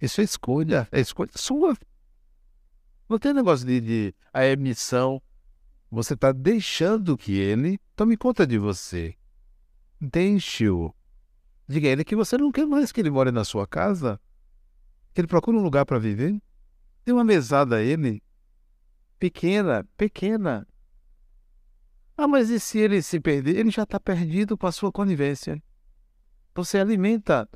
Isso 0.00 0.20
é 0.20 0.24
escolha, 0.24 0.88
é 0.92 1.00
escolha 1.00 1.30
sua. 1.34 1.76
Não 3.08 3.18
tem 3.18 3.34
negócio 3.34 3.66
de, 3.66 3.80
de 3.80 4.14
a 4.32 4.44
emissão. 4.46 5.20
Você 5.90 6.14
está 6.14 6.32
deixando 6.32 7.16
que 7.16 7.32
ele 7.32 7.78
tome 7.94 8.16
conta 8.16 8.46
de 8.46 8.58
você. 8.58 9.14
Deixe-o. 10.00 10.94
Diga 11.68 11.88
a 11.88 11.92
ele 11.92 12.04
que 12.04 12.16
você 12.16 12.36
não 12.36 12.50
quer 12.50 12.66
mais 12.66 12.92
que 12.92 13.00
ele 13.00 13.10
more 13.10 13.30
na 13.30 13.44
sua 13.44 13.66
casa. 13.66 14.20
Que 15.12 15.20
ele 15.20 15.28
procure 15.28 15.56
um 15.56 15.62
lugar 15.62 15.86
para 15.86 15.98
viver. 15.98 16.40
Dê 17.04 17.12
uma 17.12 17.24
mesada 17.24 17.76
a 17.76 17.82
ele. 17.82 18.22
Pequena, 19.18 19.84
pequena. 19.96 20.66
Ah, 22.16 22.28
mas 22.28 22.48
e 22.48 22.60
se 22.60 22.78
ele 22.78 23.02
se 23.02 23.20
perder? 23.20 23.56
Ele 23.56 23.70
já 23.70 23.82
está 23.82 23.98
perdido 23.98 24.56
com 24.56 24.66
a 24.66 24.72
sua 24.72 24.92
conivência. 24.92 25.62
Você 26.54 26.78
alimenta. 26.78 27.48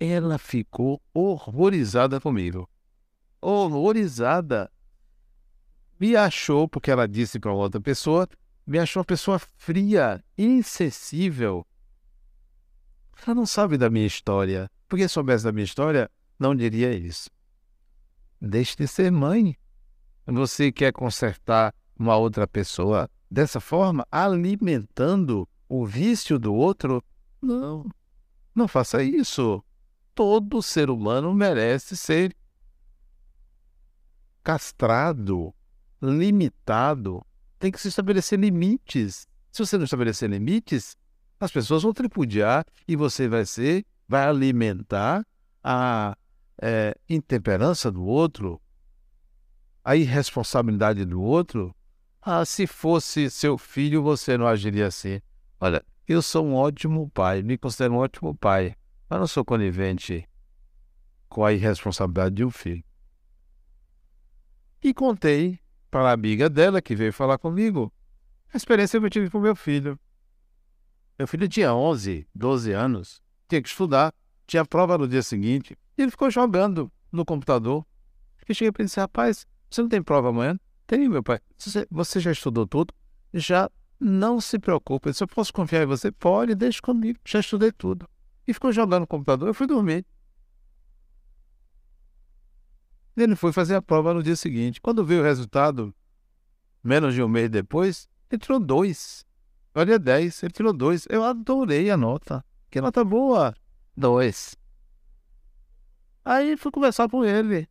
Ela 0.00 0.38
ficou 0.38 1.02
horrorizada 1.12 2.20
comigo. 2.20 2.68
Horrorizada. 3.40 4.70
Me 6.00 6.16
achou, 6.16 6.68
porque 6.68 6.90
ela 6.90 7.06
disse 7.06 7.38
para 7.38 7.52
outra 7.52 7.80
pessoa, 7.80 8.28
me 8.66 8.78
achou 8.78 9.00
uma 9.00 9.04
pessoa 9.04 9.38
fria, 9.38 10.24
insensível. 10.36 11.66
Ela 13.26 13.34
não 13.34 13.46
sabe 13.46 13.76
da 13.76 13.90
minha 13.90 14.06
história. 14.06 14.70
Porque 14.88 15.06
soubesse 15.06 15.44
da 15.44 15.52
minha 15.52 15.64
história, 15.64 16.10
não 16.38 16.54
diria 16.54 16.94
isso. 16.94 17.28
Deixe 18.40 18.76
de 18.76 18.86
ser 18.86 19.10
mãe. 19.10 19.56
Você 20.26 20.70
quer 20.70 20.92
consertar 20.92 21.74
uma 21.98 22.16
outra 22.16 22.46
pessoa 22.46 23.10
dessa 23.30 23.60
forma, 23.60 24.06
alimentando 24.10 25.48
o 25.68 25.84
vício 25.84 26.38
do 26.38 26.54
outro? 26.54 27.02
Não, 27.40 27.84
não 28.54 28.68
faça 28.68 29.02
isso. 29.02 29.62
Todo 30.14 30.62
ser 30.62 30.90
humano 30.90 31.32
merece 31.34 31.96
ser 31.96 32.34
castrado, 34.42 35.54
limitado. 36.00 37.24
Tem 37.58 37.70
que 37.70 37.80
se 37.80 37.88
estabelecer 37.88 38.38
limites. 38.38 39.26
Se 39.50 39.64
você 39.64 39.76
não 39.76 39.84
estabelecer 39.84 40.30
limites, 40.30 40.96
as 41.40 41.50
pessoas 41.50 41.82
vão 41.82 41.92
tripudiar 41.92 42.64
e 42.86 42.96
você 42.96 43.28
vai 43.28 43.44
ser, 43.44 43.84
vai 44.08 44.26
alimentar 44.26 45.24
a 45.62 46.16
é, 46.60 46.96
intemperança 47.08 47.90
do 47.90 48.04
outro, 48.04 48.60
a 49.84 49.96
irresponsabilidade 49.96 51.04
do 51.04 51.22
outro. 51.22 51.74
Ah, 52.20 52.44
se 52.44 52.66
fosse 52.66 53.30
seu 53.30 53.56
filho, 53.56 54.02
você 54.02 54.36
não 54.36 54.46
agiria 54.46 54.86
assim. 54.86 55.20
Olha, 55.60 55.84
eu 56.06 56.20
sou 56.20 56.44
um 56.44 56.54
ótimo 56.54 57.08
pai, 57.10 57.42
me 57.42 57.56
considero 57.56 57.94
um 57.94 57.98
ótimo 57.98 58.34
pai, 58.34 58.74
mas 59.08 59.20
não 59.20 59.26
sou 59.26 59.44
conivente 59.44 60.28
com 61.28 61.44
a 61.44 61.52
irresponsabilidade 61.52 62.34
de 62.34 62.44
um 62.44 62.50
filho. 62.50 62.84
E 64.82 64.92
contei 64.94 65.58
para 65.90 66.10
a 66.10 66.12
amiga 66.12 66.48
dela 66.48 66.82
que 66.82 66.94
veio 66.94 67.12
falar 67.12 67.38
comigo 67.38 67.92
a 68.52 68.56
experiência 68.56 68.98
que 68.98 69.06
eu 69.06 69.10
tive 69.10 69.30
com 69.30 69.40
meu 69.40 69.56
filho. 69.56 69.98
Meu 71.18 71.26
filho 71.26 71.48
tinha 71.48 71.74
11, 71.74 72.26
12 72.34 72.72
anos, 72.72 73.20
tinha 73.48 73.60
que 73.60 73.68
estudar, 73.68 74.14
tinha 74.46 74.64
prova 74.64 74.96
no 74.96 75.08
dia 75.08 75.22
seguinte, 75.22 75.76
e 75.98 76.02
ele 76.02 76.10
ficou 76.12 76.30
jogando 76.30 76.90
no 77.10 77.24
computador. 77.24 77.84
Eu 78.48 78.54
cheguei 78.54 78.72
para 78.72 78.82
ele 78.82 78.86
disse, 78.86 79.00
rapaz, 79.00 79.46
você 79.68 79.82
não 79.82 79.88
tem 79.88 80.02
prova 80.02 80.30
amanhã? 80.30 80.58
Tem, 80.86 81.06
meu 81.08 81.22
pai. 81.22 81.40
Você, 81.58 81.86
você 81.90 82.20
já 82.20 82.32
estudou 82.32 82.66
tudo? 82.66 82.94
Já 83.34 83.70
não 84.00 84.40
se 84.40 84.58
preocupe. 84.58 85.12
Se 85.12 85.22
eu 85.22 85.28
posso 85.28 85.52
confiar 85.52 85.82
em 85.82 85.86
você, 85.86 86.10
pode, 86.10 86.54
deixe 86.54 86.80
comigo. 86.80 87.18
Já 87.26 87.40
estudei 87.40 87.72
tudo. 87.72 88.08
E 88.46 88.54
ficou 88.54 88.72
jogando 88.72 89.00
no 89.00 89.06
computador, 89.06 89.48
eu 89.48 89.54
fui 89.54 89.66
dormir. 89.66 90.06
Ele 93.14 93.36
foi 93.36 93.52
fazer 93.52 93.74
a 93.74 93.82
prova 93.82 94.14
no 94.14 94.22
dia 94.22 94.36
seguinte. 94.36 94.80
Quando 94.80 95.04
veio 95.04 95.20
o 95.20 95.24
resultado, 95.24 95.94
menos 96.82 97.12
de 97.12 97.22
um 97.22 97.28
mês 97.28 97.50
depois, 97.50 98.08
ele 98.30 98.38
tirou 98.38 98.60
dois. 98.60 99.26
Olha, 99.74 99.98
10, 99.98 100.44
ele 100.44 100.52
tirou 100.52 100.72
dois. 100.72 101.06
Eu 101.10 101.24
adorei 101.24 101.90
a 101.90 101.96
nota. 101.96 102.44
Que 102.70 102.80
nota 102.80 103.04
boa. 103.04 103.54
Dois. 103.96 104.56
Aí 106.28 106.58
fui 106.58 106.70
conversar 106.70 107.08
com 107.08 107.24
ele. 107.24 107.66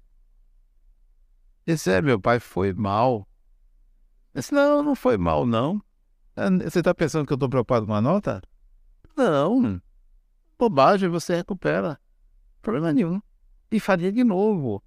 Esse 1.64 1.92
é, 1.92 2.02
meu 2.02 2.20
pai 2.20 2.40
foi 2.40 2.74
mal. 2.74 3.28
Eu 4.34 4.42
disse, 4.42 4.52
não, 4.52 4.82
não 4.82 4.96
foi 4.96 5.16
mal, 5.16 5.46
não. 5.46 5.80
Ah, 6.36 6.50
você 6.50 6.80
está 6.80 6.92
pensando 6.92 7.28
que 7.28 7.32
eu 7.32 7.36
estou 7.36 7.48
preocupado 7.48 7.86
com 7.86 7.94
a 7.94 8.02
nota? 8.02 8.42
Não. 9.16 9.80
Bobagem, 10.58 11.08
você 11.08 11.36
recupera. 11.36 12.02
Problema 12.60 12.92
nenhum. 12.92 13.22
E 13.70 13.80
faria 13.80 14.12
de 14.12 14.24
novo. 14.24 14.84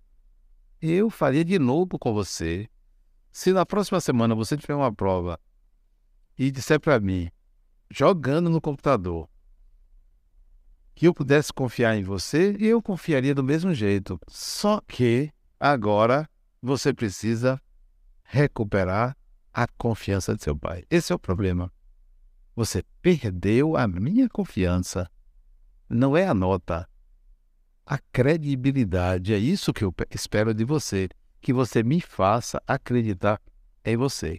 Eu 0.82 1.08
faria 1.08 1.44
de 1.44 1.56
novo 1.56 1.96
com 1.96 2.12
você. 2.12 2.68
Se 3.30 3.52
na 3.52 3.64
próxima 3.64 4.00
semana 4.00 4.34
você 4.34 4.56
tiver 4.56 4.74
uma 4.74 4.92
prova 4.92 5.38
e 6.36 6.50
disser 6.50 6.80
para 6.80 6.98
mim, 6.98 7.30
jogando 7.88 8.50
no 8.50 8.60
computador, 8.60 9.28
que 11.00 11.08
eu 11.08 11.14
pudesse 11.14 11.50
confiar 11.50 11.96
em 11.96 12.02
você, 12.02 12.54
eu 12.60 12.82
confiaria 12.82 13.34
do 13.34 13.42
mesmo 13.42 13.72
jeito. 13.72 14.20
Só 14.28 14.82
que 14.86 15.32
agora 15.58 16.28
você 16.60 16.92
precisa 16.92 17.58
recuperar 18.22 19.16
a 19.50 19.66
confiança 19.66 20.36
de 20.36 20.44
seu 20.44 20.54
pai. 20.54 20.84
Esse 20.90 21.10
é 21.10 21.16
o 21.16 21.18
problema. 21.18 21.72
Você 22.54 22.84
perdeu 23.00 23.78
a 23.78 23.88
minha 23.88 24.28
confiança. 24.28 25.10
Não 25.88 26.14
é 26.14 26.28
a 26.28 26.34
nota, 26.34 26.86
a 27.86 27.96
credibilidade. 28.12 29.32
É 29.32 29.38
isso 29.38 29.72
que 29.72 29.84
eu 29.84 29.94
espero 30.10 30.52
de 30.52 30.66
você, 30.66 31.08
que 31.40 31.50
você 31.50 31.82
me 31.82 32.02
faça 32.02 32.62
acreditar 32.66 33.40
em 33.82 33.96
você. 33.96 34.38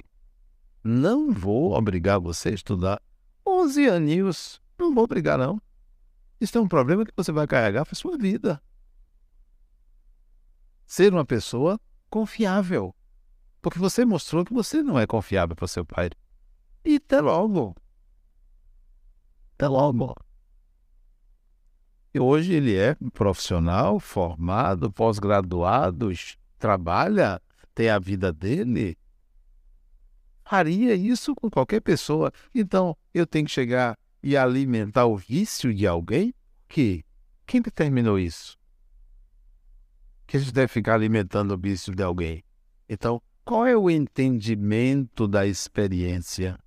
Não 0.84 1.32
vou 1.32 1.74
obrigar 1.74 2.20
você 2.20 2.50
a 2.50 2.54
estudar 2.54 3.02
11 3.48 3.88
aninhos. 3.88 4.62
Não 4.78 4.94
vou 4.94 5.06
obrigar, 5.06 5.40
não. 5.40 5.60
Isso 6.42 6.58
é 6.58 6.62
um 6.62 6.68
problema 6.68 7.06
que 7.06 7.14
você 7.16 7.32
vai 7.32 7.46
carregar 7.46 7.86
para 7.86 7.94
sua 7.94 8.18
vida. 8.18 8.60
Ser 10.88 11.14
uma 11.14 11.24
pessoa 11.24 11.80
confiável. 12.10 12.96
Porque 13.62 13.78
você 13.78 14.04
mostrou 14.04 14.44
que 14.44 14.52
você 14.52 14.82
não 14.82 14.98
é 14.98 15.06
confiável 15.06 15.56
para 15.56 15.68
seu 15.68 15.86
pai. 15.86 16.10
E 16.84 16.96
até 16.96 17.22
logo. 17.22 17.76
Até 19.54 19.68
logo. 19.68 20.16
E 22.12 22.20
hoje 22.20 22.54
ele 22.54 22.76
é 22.76 22.96
profissional, 23.14 24.00
formado, 24.00 24.92
pós-graduado, 24.92 26.10
trabalha, 26.58 27.40
tem 27.76 27.88
a 27.88 28.00
vida 28.00 28.34
dele. 28.34 28.98
Faria 30.44 30.96
isso 30.96 31.36
com 31.36 31.52
qualquer 31.52 31.82
pessoa. 31.82 32.32
Então, 32.54 32.98
eu 33.14 33.28
tenho 33.28 33.46
que 33.46 33.52
chegar 33.52 33.96
e 34.24 34.38
alimentar 34.38 35.06
o 35.06 35.18
vício 35.18 35.74
de 35.74 35.88
alguém? 35.88 36.34
Que? 36.68 37.04
Quem 37.46 37.62
determinou 37.62 38.20
isso? 38.20 38.58
Que 40.26 40.38
a 40.38 40.40
gente 40.40 40.54
deve 40.54 40.68
ficar 40.68 40.96
alimentando 40.96 41.54
o 41.54 41.58
vício 41.58 41.94
de 41.94 42.04
alguém. 42.04 42.44
Então, 42.88 43.22
qual 43.44 43.66
é 43.66 43.76
o 43.76 43.90
entendimento 43.90 45.28
da 45.28 45.46
experiência? 45.46 46.58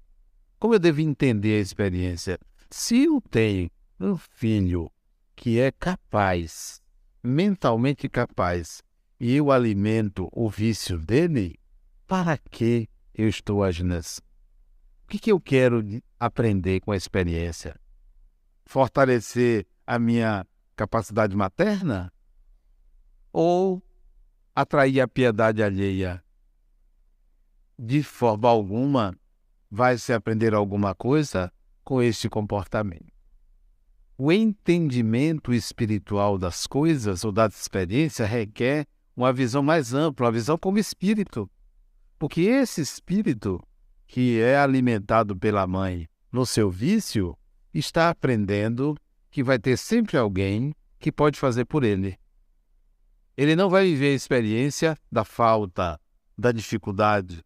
Como 0.59 0.75
eu 0.75 0.79
devo 0.79 1.01
entender 1.01 1.59
a 1.59 1.61
experiência? 1.61 2.39
Se 2.71 3.05
eu 3.05 3.21
tenho 3.31 3.71
um 4.01 4.17
filho 4.17 4.91
que 5.37 5.59
é 5.61 5.71
capaz, 5.71 6.83
mentalmente 7.23 8.09
capaz, 8.09 8.83
e 9.19 9.35
eu 9.35 9.51
alimento 9.51 10.29
o 10.33 10.51
vício 10.51 10.99
dele, 10.99 11.59
para 12.07 12.37
que 12.37 12.89
eu 13.15 13.29
estou 13.29 13.63
agindo 13.63 13.95
assim? 13.95 14.21
O 15.05 15.09
que, 15.09 15.19
que 15.19 15.33
eu 15.33 15.41
quero 15.41 15.83
aprender 16.27 16.81
com 16.81 16.93
a 16.93 16.97
experiência? 16.97 17.79
Fortalecer 18.67 19.67
a 19.87 19.99
minha 19.99 20.47
capacidade 20.77 21.37
materna? 21.37 22.13
Ou 23.33 23.83
atrair 24.55 25.01
a 25.01 25.09
piedade 25.09 25.63
alheia? 25.63 26.23
De 27.79 28.03
forma 28.03 28.49
alguma, 28.49 29.17
vai 29.71 29.99
se 29.99 30.13
aprender 30.13 30.55
alguma 30.55 30.95
coisa 30.95 31.53
com 31.83 32.01
este 32.01 32.29
comportamento 32.29 33.15
o 34.17 34.31
entendimento 34.31 35.53
espiritual 35.53 36.39
das 36.39 36.67
coisas 36.67 37.25
ou 37.25 37.33
da 37.33 37.47
experiência 37.47 38.25
requer 38.25 38.87
uma 39.17 39.33
visão 39.33 39.63
mais 39.63 39.93
ampla, 39.93 40.27
uma 40.27 40.33
visão 40.33 40.57
como 40.57 40.79
espírito. 40.79 41.51
Porque 42.19 42.43
esse 42.43 42.81
espírito, 42.81 43.61
que 44.07 44.41
é 44.41 44.57
alimentado 44.57 45.37
pela 45.37 45.67
mãe 45.67 46.09
no 46.35 46.45
seu 46.45 46.69
vício, 46.69 47.39
está 47.73 48.11
aprendendo 48.11 48.97
que 49.31 49.41
vai 49.41 49.57
ter 49.57 49.79
sempre 49.79 50.17
alguém 50.17 50.75
que 50.99 51.13
pode 51.13 51.39
fazer 51.39 51.65
por 51.65 51.85
ele. 51.85 52.19
Ele 53.37 53.55
não 53.55 53.71
vai 53.71 53.85
viver 53.85 54.09
a 54.09 54.17
experiência 54.17 54.99
da 55.13 55.25
falta, 55.25 55.97
da 56.37 56.51
dificuldade. 56.51 57.41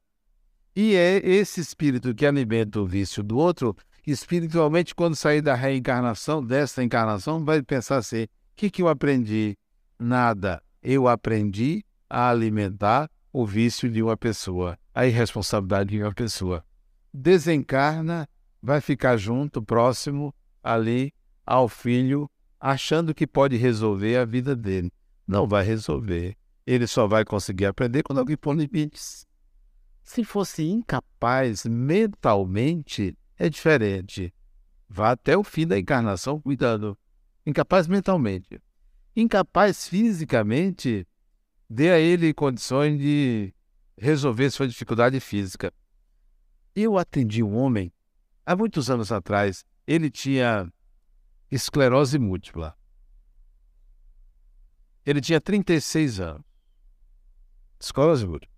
E 0.74 0.94
é 0.94 1.18
esse 1.18 1.60
espírito 1.60 2.14
que 2.14 2.24
alimenta 2.24 2.80
o 2.80 2.86
vício 2.86 3.22
do 3.22 3.36
outro 3.36 3.76
espiritualmente, 4.06 4.94
quando 4.94 5.14
sair 5.14 5.42
da 5.42 5.54
reencarnação, 5.54 6.42
desta 6.42 6.82
encarnação, 6.82 7.44
vai 7.44 7.60
pensar 7.62 7.98
assim: 7.98 8.22
o 8.22 8.28
que, 8.56 8.70
que 8.70 8.80
eu 8.80 8.88
aprendi? 8.88 9.54
Nada. 9.98 10.62
Eu 10.82 11.06
aprendi 11.06 11.84
a 12.08 12.30
alimentar 12.30 13.10
o 13.30 13.44
vício 13.44 13.90
de 13.90 14.02
uma 14.02 14.16
pessoa, 14.16 14.78
a 14.94 15.06
irresponsabilidade 15.06 15.90
de 15.90 16.02
uma 16.02 16.14
pessoa. 16.14 16.64
Desencarna, 17.12 18.26
vai 18.62 18.80
ficar 18.80 19.16
junto, 19.16 19.62
próximo, 19.62 20.34
ali 20.62 21.12
ao 21.44 21.68
filho, 21.68 22.30
achando 22.60 23.14
que 23.14 23.26
pode 23.26 23.56
resolver 23.56 24.16
a 24.16 24.24
vida 24.24 24.54
dele. 24.54 24.92
Não 25.26 25.46
vai 25.46 25.64
resolver. 25.64 26.36
Ele 26.66 26.86
só 26.86 27.06
vai 27.06 27.24
conseguir 27.24 27.66
aprender 27.66 28.02
quando 28.02 28.18
alguém 28.18 28.36
pôr 28.36 28.54
limites. 28.54 29.26
Se 30.02 30.24
fosse 30.24 30.64
incapaz 30.64 31.64
mentalmente, 31.64 33.16
é 33.38 33.48
diferente. 33.48 34.32
Vá 34.88 35.12
até 35.12 35.36
o 35.36 35.44
fim 35.44 35.66
da 35.66 35.78
encarnação 35.78 36.40
cuidando. 36.40 36.98
Incapaz 37.46 37.86
mentalmente. 37.86 38.60
Incapaz 39.14 39.88
fisicamente, 39.88 41.06
dê 41.68 41.90
a 41.90 41.98
ele 41.98 42.32
condições 42.32 42.98
de 42.98 43.52
resolver 43.96 44.50
sua 44.50 44.68
dificuldade 44.68 45.20
física. 45.20 45.72
Eu 46.74 46.96
atendi 46.96 47.42
um 47.42 47.56
homem, 47.56 47.92
há 48.48 48.56
muitos 48.56 48.88
anos 48.90 49.12
atrás, 49.12 49.62
ele 49.86 50.10
tinha 50.10 50.72
esclerose 51.50 52.18
múltipla. 52.18 52.74
Ele 55.04 55.20
tinha 55.20 55.38
36 55.38 56.18
anos. 56.18 56.42
Esclerose 57.78 58.26
múltipla. 58.26 58.56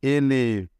Ele 0.00 0.70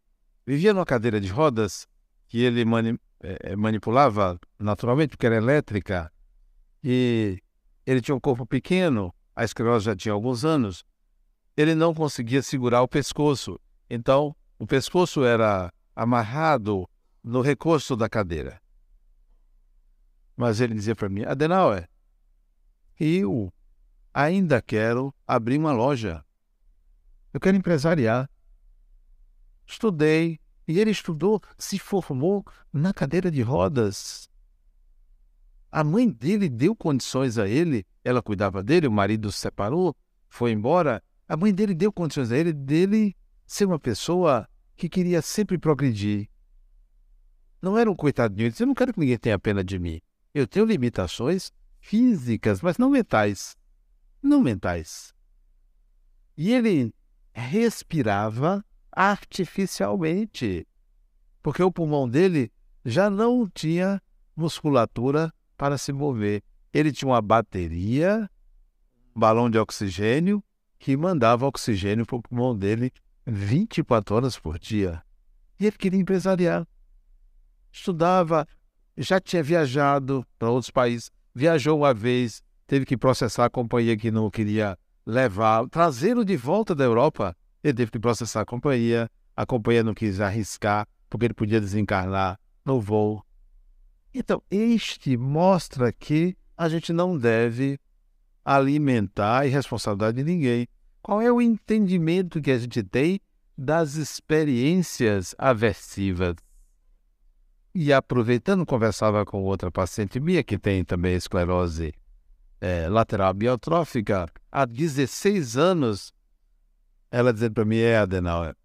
vivia 0.46 0.72
numa 0.72 0.86
cadeira 0.86 1.20
de 1.20 1.26
rodas 1.26 1.88
que 2.28 2.38
ele 2.38 2.64
mani 2.64 2.96
é, 3.18 3.56
manipulava 3.56 4.38
naturalmente, 4.58 5.10
porque 5.10 5.26
era 5.26 5.36
elétrica, 5.36 6.10
e 6.82 7.42
ele 7.84 8.00
tinha 8.00 8.14
um 8.14 8.20
corpo 8.20 8.46
pequeno, 8.46 9.12
a 9.34 9.44
esclerose 9.44 9.86
já 9.86 9.96
tinha 9.96 10.14
alguns 10.14 10.44
anos, 10.44 10.84
ele 11.56 11.74
não 11.74 11.92
conseguia 11.92 12.40
segurar 12.42 12.80
o 12.80 12.88
pescoço. 12.88 13.60
Então, 13.90 14.34
o 14.58 14.66
pescoço 14.66 15.24
era 15.24 15.70
amarrado 15.94 16.88
no 17.22 17.40
recurso 17.40 17.96
da 17.96 18.08
cadeira. 18.08 18.60
Mas 20.36 20.60
ele 20.60 20.74
dizia 20.74 20.96
para 20.96 21.08
mim, 21.08 21.22
Adenauer, 21.24 21.88
eu 22.98 23.52
ainda 24.12 24.60
quero 24.60 25.14
abrir 25.26 25.58
uma 25.58 25.72
loja. 25.72 26.24
Eu 27.32 27.40
quero 27.40 27.56
empresariar. 27.56 28.28
Estudei, 29.66 30.40
e 30.66 30.78
ele 30.78 30.90
estudou, 30.90 31.40
se 31.58 31.78
formou 31.78 32.44
na 32.72 32.92
cadeira 32.92 33.30
de 33.30 33.42
rodas. 33.42 34.28
A 35.70 35.84
mãe 35.84 36.08
dele 36.08 36.48
deu 36.48 36.74
condições 36.74 37.38
a 37.38 37.48
ele, 37.48 37.86
ela 38.04 38.22
cuidava 38.22 38.62
dele, 38.62 38.86
o 38.86 38.92
marido 38.92 39.30
se 39.30 39.38
separou, 39.38 39.96
foi 40.28 40.52
embora. 40.52 41.02
A 41.28 41.36
mãe 41.36 41.54
dele 41.54 41.74
deu 41.74 41.92
condições 41.92 42.32
a 42.32 42.36
ele 42.36 42.52
dele 42.52 43.16
ser 43.46 43.66
uma 43.66 43.78
pessoa 43.78 44.48
que 44.76 44.88
queria 44.88 45.22
sempre 45.22 45.58
progredir. 45.58 46.28
Não 47.62 47.78
era 47.78 47.90
um 47.90 47.96
coitadinho, 47.96 48.44
ele 48.44 48.50
disse, 48.50 48.62
eu 48.62 48.66
não 48.66 48.74
quero 48.74 48.92
que 48.92 49.00
ninguém 49.00 49.18
tenha 49.18 49.38
pena 49.38 49.62
de 49.62 49.78
mim. 49.78 50.00
Eu 50.34 50.46
tenho 50.46 50.64
limitações 50.64 51.52
físicas, 51.80 52.62
mas 52.62 52.78
não 52.78 52.90
mentais. 52.90 53.56
Não 54.22 54.40
mentais. 54.40 55.12
E 56.36 56.52
ele 56.52 56.94
respirava 57.32 58.64
artificialmente, 58.90 60.66
porque 61.42 61.62
o 61.62 61.70
pulmão 61.70 62.08
dele 62.08 62.50
já 62.84 63.10
não 63.10 63.48
tinha 63.48 64.00
musculatura 64.34 65.32
para 65.56 65.76
se 65.76 65.92
mover. 65.92 66.42
Ele 66.72 66.92
tinha 66.92 67.08
uma 67.10 67.20
bateria, 67.20 68.30
um 69.14 69.20
balão 69.20 69.50
de 69.50 69.58
oxigênio, 69.58 70.42
que 70.78 70.96
mandava 70.96 71.46
oxigênio 71.46 72.06
para 72.06 72.16
o 72.16 72.22
pulmão 72.22 72.56
dele 72.56 72.90
24 73.26 74.16
horas 74.16 74.38
por 74.38 74.58
dia. 74.58 75.02
E 75.58 75.66
ele 75.66 75.76
queria 75.76 76.00
empresariar. 76.00 76.66
Estudava, 77.72 78.46
já 78.96 79.20
tinha 79.20 79.42
viajado 79.42 80.26
para 80.38 80.50
outros 80.50 80.70
países, 80.70 81.10
viajou 81.34 81.78
uma 81.78 81.94
vez, 81.94 82.42
teve 82.66 82.84
que 82.84 82.96
processar 82.96 83.46
a 83.46 83.50
companhia 83.50 83.96
que 83.96 84.10
não 84.10 84.30
queria 84.30 84.78
levar, 85.06 85.68
trazê-lo 85.68 86.24
de 86.24 86.36
volta 86.36 86.74
da 86.74 86.84
Europa. 86.84 87.36
Ele 87.62 87.74
teve 87.74 87.90
que 87.90 87.98
processar 87.98 88.42
a 88.42 88.46
companhia, 88.46 89.10
a 89.36 89.46
companhia 89.46 89.82
não 89.82 89.94
quis 89.94 90.20
arriscar, 90.20 90.86
porque 91.08 91.26
ele 91.26 91.34
podia 91.34 91.60
desencarnar 91.60 92.38
no 92.64 92.80
voo. 92.80 93.24
Então, 94.12 94.42
este 94.50 95.16
mostra 95.16 95.92
que 95.92 96.36
a 96.56 96.68
gente 96.68 96.92
não 96.92 97.16
deve 97.16 97.78
alimentar 98.44 99.40
a 99.40 99.46
irresponsabilidade 99.46 100.16
de 100.16 100.24
ninguém. 100.24 100.66
Qual 101.02 101.22
é 101.22 101.32
o 101.32 101.40
entendimento 101.40 102.40
que 102.40 102.50
a 102.50 102.58
gente 102.58 102.82
tem 102.82 103.20
das 103.56 103.94
experiências 103.94 105.34
aversivas? 105.38 106.34
E 107.74 107.92
aproveitando, 107.92 108.66
conversava 108.66 109.24
com 109.24 109.44
outra 109.44 109.70
paciente 109.70 110.18
minha 110.18 110.42
que 110.42 110.58
tem 110.58 110.84
também 110.84 111.14
esclerose 111.14 111.94
é, 112.60 112.88
lateral 112.88 113.32
biotrófica 113.32 114.28
há 114.50 114.64
16 114.64 115.56
anos. 115.56 116.12
Ela 117.10 117.32
dizendo 117.32 117.54
para 117.54 117.64
mim: 117.64 117.78
é, 117.78 117.98
Adenauer, 117.98 118.56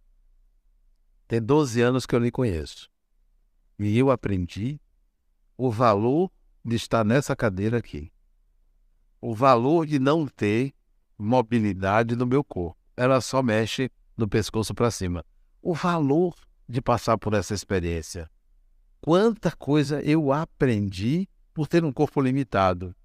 tem 1.28 1.42
12 1.42 1.82
anos 1.82 2.06
que 2.06 2.16
eu 2.16 2.20
lhe 2.20 2.32
conheço. 2.32 2.90
E 3.78 3.98
eu 3.98 4.10
aprendi 4.10 4.80
o 5.58 5.70
valor 5.70 6.32
de 6.64 6.76
estar 6.76 7.04
nessa 7.04 7.36
cadeira 7.36 7.78
aqui. 7.78 8.12
O 9.22 9.34
valor 9.36 9.86
de 9.86 10.00
não 10.00 10.28
ter 10.28 10.74
mobilidade 11.18 12.16
no 12.16 12.26
meu 12.26 12.44
corpo. 12.44 12.78
Ela 12.98 13.22
só 13.22 13.42
mexe 13.44 13.92
do 14.18 14.28
pescoço 14.28 14.74
para 14.74 14.92
cima. 14.92 15.26
O 15.62 15.74
valor 15.74 16.36
de 16.68 16.82
passar 16.82 17.18
por 17.18 17.34
essa 17.34 17.54
experiência. 17.54 18.30
Quanta 19.06 19.52
coisa 19.52 20.02
eu 20.02 20.34
aprendi 20.34 21.30
por 21.54 21.68
ter 21.68 21.86
um 21.86 21.94
corpo 21.94 22.20
limitado. 22.20 22.96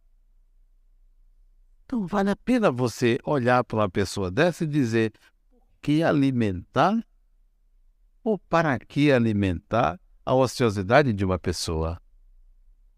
Então 1.84 2.06
vale 2.06 2.30
a 2.30 2.36
pena 2.36 2.72
você 2.72 3.18
olhar 3.22 3.62
para 3.64 3.76
uma 3.76 3.90
pessoa 3.90 4.30
dessa 4.30 4.64
e 4.64 4.66
dizer 4.66 5.12
que 5.82 6.02
alimentar 6.02 7.06
ou 8.24 8.38
para 8.38 8.78
que 8.78 9.12
alimentar 9.12 10.00
a 10.24 10.34
ociosidade 10.34 11.12
de 11.12 11.22
uma 11.22 11.38
pessoa? 11.38 12.00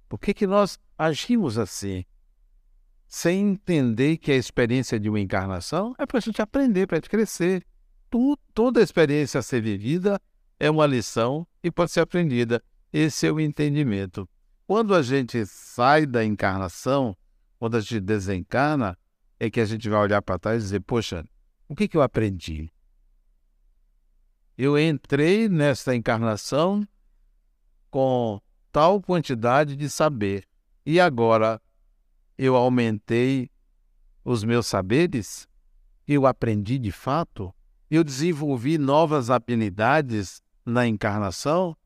Por 0.08 0.20
que, 0.20 0.32
que 0.32 0.46
nós 0.46 0.78
agimos 0.96 1.58
assim? 1.58 2.04
Sem 3.08 3.48
entender 3.48 4.16
que 4.16 4.30
a 4.30 4.36
experiência 4.36 5.00
de 5.00 5.08
uma 5.08 5.18
encarnação 5.18 5.92
é 5.98 6.06
para 6.06 6.18
a 6.18 6.22
gente 6.22 6.40
aprender, 6.40 6.86
para 6.86 6.98
a 6.98 7.00
gente 7.00 7.10
crescer. 7.10 7.66
Tu, 8.08 8.38
toda 8.54 8.80
experiência 8.80 9.40
a 9.40 9.42
ser 9.42 9.60
vivida 9.60 10.20
é 10.60 10.70
uma 10.70 10.86
lição 10.86 11.44
e 11.64 11.68
pode 11.68 11.90
ser 11.90 11.98
aprendida. 11.98 12.62
Esse 12.92 13.26
é 13.26 13.32
o 13.32 13.40
entendimento. 13.40 14.28
Quando 14.66 14.94
a 14.94 15.02
gente 15.02 15.44
sai 15.46 16.06
da 16.06 16.24
encarnação, 16.24 17.16
quando 17.58 17.76
a 17.76 17.80
gente 17.80 18.00
desencarna, 18.00 18.98
é 19.40 19.50
que 19.50 19.60
a 19.60 19.64
gente 19.64 19.88
vai 19.88 20.00
olhar 20.00 20.22
para 20.22 20.38
trás 20.38 20.62
e 20.62 20.66
dizer: 20.66 20.80
Poxa, 20.80 21.24
o 21.68 21.74
que, 21.74 21.88
que 21.88 21.96
eu 21.96 22.02
aprendi? 22.02 22.72
eu 24.56 24.78
entrei 24.78 25.48
nesta 25.48 25.94
encarnação 25.94 26.86
com 27.90 28.40
tal 28.70 29.00
quantidade 29.00 29.74
de 29.76 29.88
saber 29.88 30.44
e 30.84 31.00
agora 31.00 31.60
eu 32.36 32.54
aumentei 32.54 33.50
os 34.24 34.44
meus 34.44 34.66
saberes, 34.66 35.48
eu 36.06 36.26
aprendi 36.26 36.78
de 36.78 36.92
fato, 36.92 37.52
eu 37.90 38.04
desenvolvi 38.04 38.78
novas 38.78 39.30
habilidades 39.30 40.40
na 40.64 40.86
encarnação. 40.86 41.76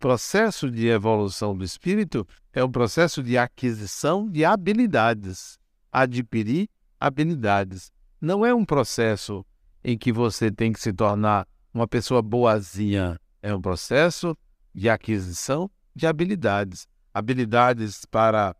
Processo 0.00 0.70
de 0.70 0.88
evolução 0.88 1.56
do 1.56 1.62
espírito 1.62 2.26
é 2.52 2.64
um 2.64 2.70
processo 2.70 3.22
de 3.22 3.38
aquisição 3.38 4.28
de 4.28 4.44
habilidades, 4.44 5.58
adquirir 5.92 6.68
habilidades. 6.98 7.92
Não 8.20 8.44
é 8.44 8.52
um 8.52 8.64
processo 8.64 9.44
em 9.84 9.96
que 9.96 10.12
você 10.12 10.50
tem 10.50 10.72
que 10.72 10.80
se 10.80 10.92
tornar 10.92 11.46
uma 11.72 11.86
pessoa 11.86 12.20
boazinha 12.20 13.16
é 13.42 13.54
um 13.54 13.60
processo 13.60 14.36
de 14.74 14.88
aquisição 14.88 15.70
de 15.94 16.06
habilidades. 16.06 16.86
Habilidades 17.12 18.04
para 18.04 18.54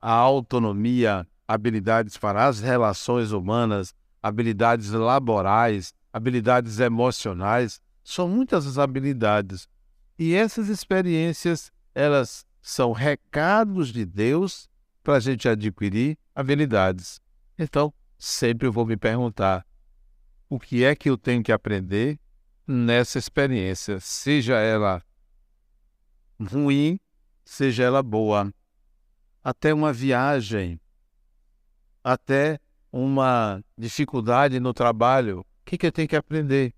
a 0.00 0.12
autonomia, 0.12 1.26
habilidades 1.46 2.16
para 2.16 2.46
as 2.46 2.60
relações 2.60 3.32
humanas, 3.32 3.94
habilidades 4.22 4.90
laborais, 4.90 5.92
habilidades 6.12 6.78
emocionais. 6.80 7.80
São 8.02 8.28
muitas 8.28 8.66
as 8.66 8.78
habilidades. 8.78 9.68
E 10.18 10.34
essas 10.34 10.68
experiências, 10.68 11.70
elas 11.94 12.46
são 12.60 12.92
recados 12.92 13.92
de 13.92 14.04
Deus 14.04 14.68
para 15.02 15.14
a 15.14 15.20
gente 15.20 15.48
adquirir 15.48 16.18
habilidades. 16.34 17.20
Então, 17.58 17.92
sempre 18.18 18.66
eu 18.66 18.72
vou 18.72 18.84
me 18.84 18.96
perguntar: 18.96 19.66
o 20.48 20.58
que 20.58 20.84
é 20.84 20.94
que 20.94 21.08
eu 21.08 21.16
tenho 21.16 21.42
que 21.42 21.52
aprender 21.52 22.18
nessa 22.66 23.18
experiência, 23.18 24.00
seja 24.00 24.56
ela 24.58 25.02
ruim, 26.40 26.98
seja 27.44 27.84
ela 27.84 28.02
boa. 28.02 28.52
Até 29.42 29.72
uma 29.72 29.92
viagem, 29.92 30.80
até 32.02 32.60
uma 32.92 33.62
dificuldade 33.78 34.60
no 34.60 34.74
trabalho 34.74 35.46
que, 35.68 35.76
que 35.76 35.86
eu 35.86 35.92
tenho 35.92 36.08
que 36.08 36.16
aprender? 36.16 36.74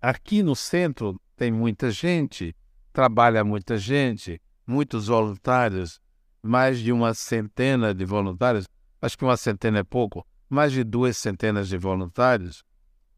Aqui 0.00 0.42
no 0.42 0.56
centro 0.56 1.20
tem 1.38 1.52
muita 1.52 1.90
gente, 1.92 2.54
trabalha 2.92 3.44
muita 3.44 3.78
gente, 3.78 4.42
muitos 4.66 5.06
voluntários, 5.06 6.00
mais 6.42 6.80
de 6.80 6.92
uma 6.92 7.14
centena 7.14 7.94
de 7.94 8.04
voluntários, 8.04 8.66
acho 9.00 9.16
que 9.16 9.24
uma 9.24 9.36
centena 9.36 9.78
é 9.78 9.84
pouco, 9.84 10.26
mais 10.50 10.72
de 10.72 10.82
duas 10.82 11.16
centenas 11.16 11.68
de 11.68 11.78
voluntários, 11.78 12.64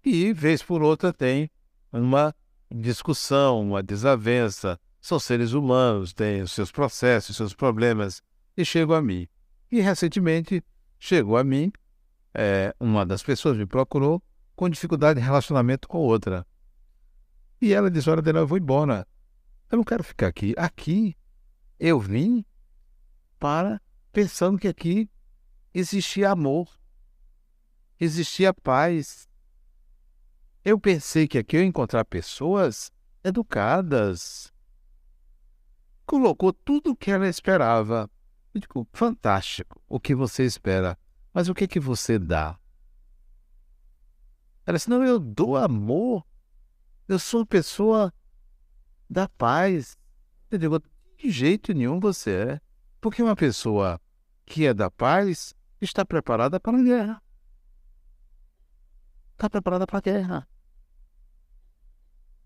e 0.04 0.34
vez 0.34 0.62
por 0.62 0.82
outra 0.82 1.14
tem 1.14 1.50
uma 1.90 2.34
discussão, 2.70 3.62
uma 3.62 3.82
desavença. 3.82 4.78
São 5.00 5.18
seres 5.18 5.52
humanos, 5.52 6.12
têm 6.12 6.42
os 6.42 6.52
seus 6.52 6.70
processos, 6.70 7.30
os 7.30 7.36
seus 7.36 7.54
problemas, 7.54 8.22
e 8.54 8.64
chegam 8.66 8.94
a 8.94 9.00
mim. 9.00 9.26
E 9.72 9.80
recentemente 9.80 10.62
chegou 10.98 11.38
a 11.38 11.44
mim, 11.44 11.72
é, 12.34 12.74
uma 12.78 13.06
das 13.06 13.22
pessoas 13.22 13.56
me 13.56 13.64
procurou 13.64 14.22
com 14.54 14.68
dificuldade 14.68 15.20
de 15.20 15.24
relacionamento 15.24 15.88
com 15.88 15.98
outra. 15.98 16.46
E 17.60 17.72
ela 17.72 17.90
disse: 17.90 18.08
Olha, 18.08 18.22
Daniel, 18.22 18.44
eu 18.44 18.48
vou 18.48 18.58
embora. 18.58 19.06
Eu 19.70 19.76
não 19.76 19.84
quero 19.84 20.02
ficar 20.02 20.28
aqui. 20.28 20.54
Aqui 20.56 21.16
eu 21.78 22.00
vim 22.00 22.44
para 23.38 23.80
pensando 24.12 24.58
que 24.58 24.68
aqui 24.68 25.08
existia 25.72 26.30
amor, 26.30 26.68
existia 27.98 28.52
paz. 28.52 29.28
Eu 30.64 30.78
pensei 30.78 31.26
que 31.26 31.38
aqui 31.38 31.56
eu 31.56 31.60
ia 31.60 31.66
encontrar 31.66 32.04
pessoas 32.04 32.92
educadas. 33.24 34.52
Colocou 36.04 36.52
tudo 36.52 36.90
o 36.90 36.96
que 36.96 37.10
ela 37.10 37.28
esperava. 37.28 38.10
Eu 38.52 38.60
digo, 38.60 38.88
fantástico, 38.92 39.80
o 39.88 40.00
que 40.00 40.14
você 40.14 40.44
espera. 40.44 40.98
Mas 41.32 41.48
o 41.48 41.54
que 41.54 41.68
que 41.68 41.78
você 41.78 42.18
dá? 42.18 42.58
Ela 44.66 44.76
disse, 44.76 44.90
não, 44.90 45.04
eu 45.04 45.18
dou 45.18 45.56
amor. 45.56 46.26
Eu 47.10 47.18
sou 47.18 47.44
pessoa 47.44 48.14
da 49.10 49.28
paz. 49.28 49.98
Eu 50.48 50.58
digo, 50.58 50.80
de 51.18 51.28
jeito 51.28 51.74
nenhum 51.74 51.98
você 51.98 52.30
é. 52.30 52.60
Porque 53.00 53.20
uma 53.20 53.34
pessoa 53.34 54.00
que 54.46 54.64
é 54.64 54.72
da 54.72 54.88
paz 54.88 55.52
está 55.80 56.04
preparada 56.04 56.60
para 56.60 56.78
a 56.78 56.82
guerra. 56.84 57.22
Está 59.32 59.50
preparada 59.50 59.88
para 59.88 59.98
a 59.98 60.00
guerra. 60.00 60.48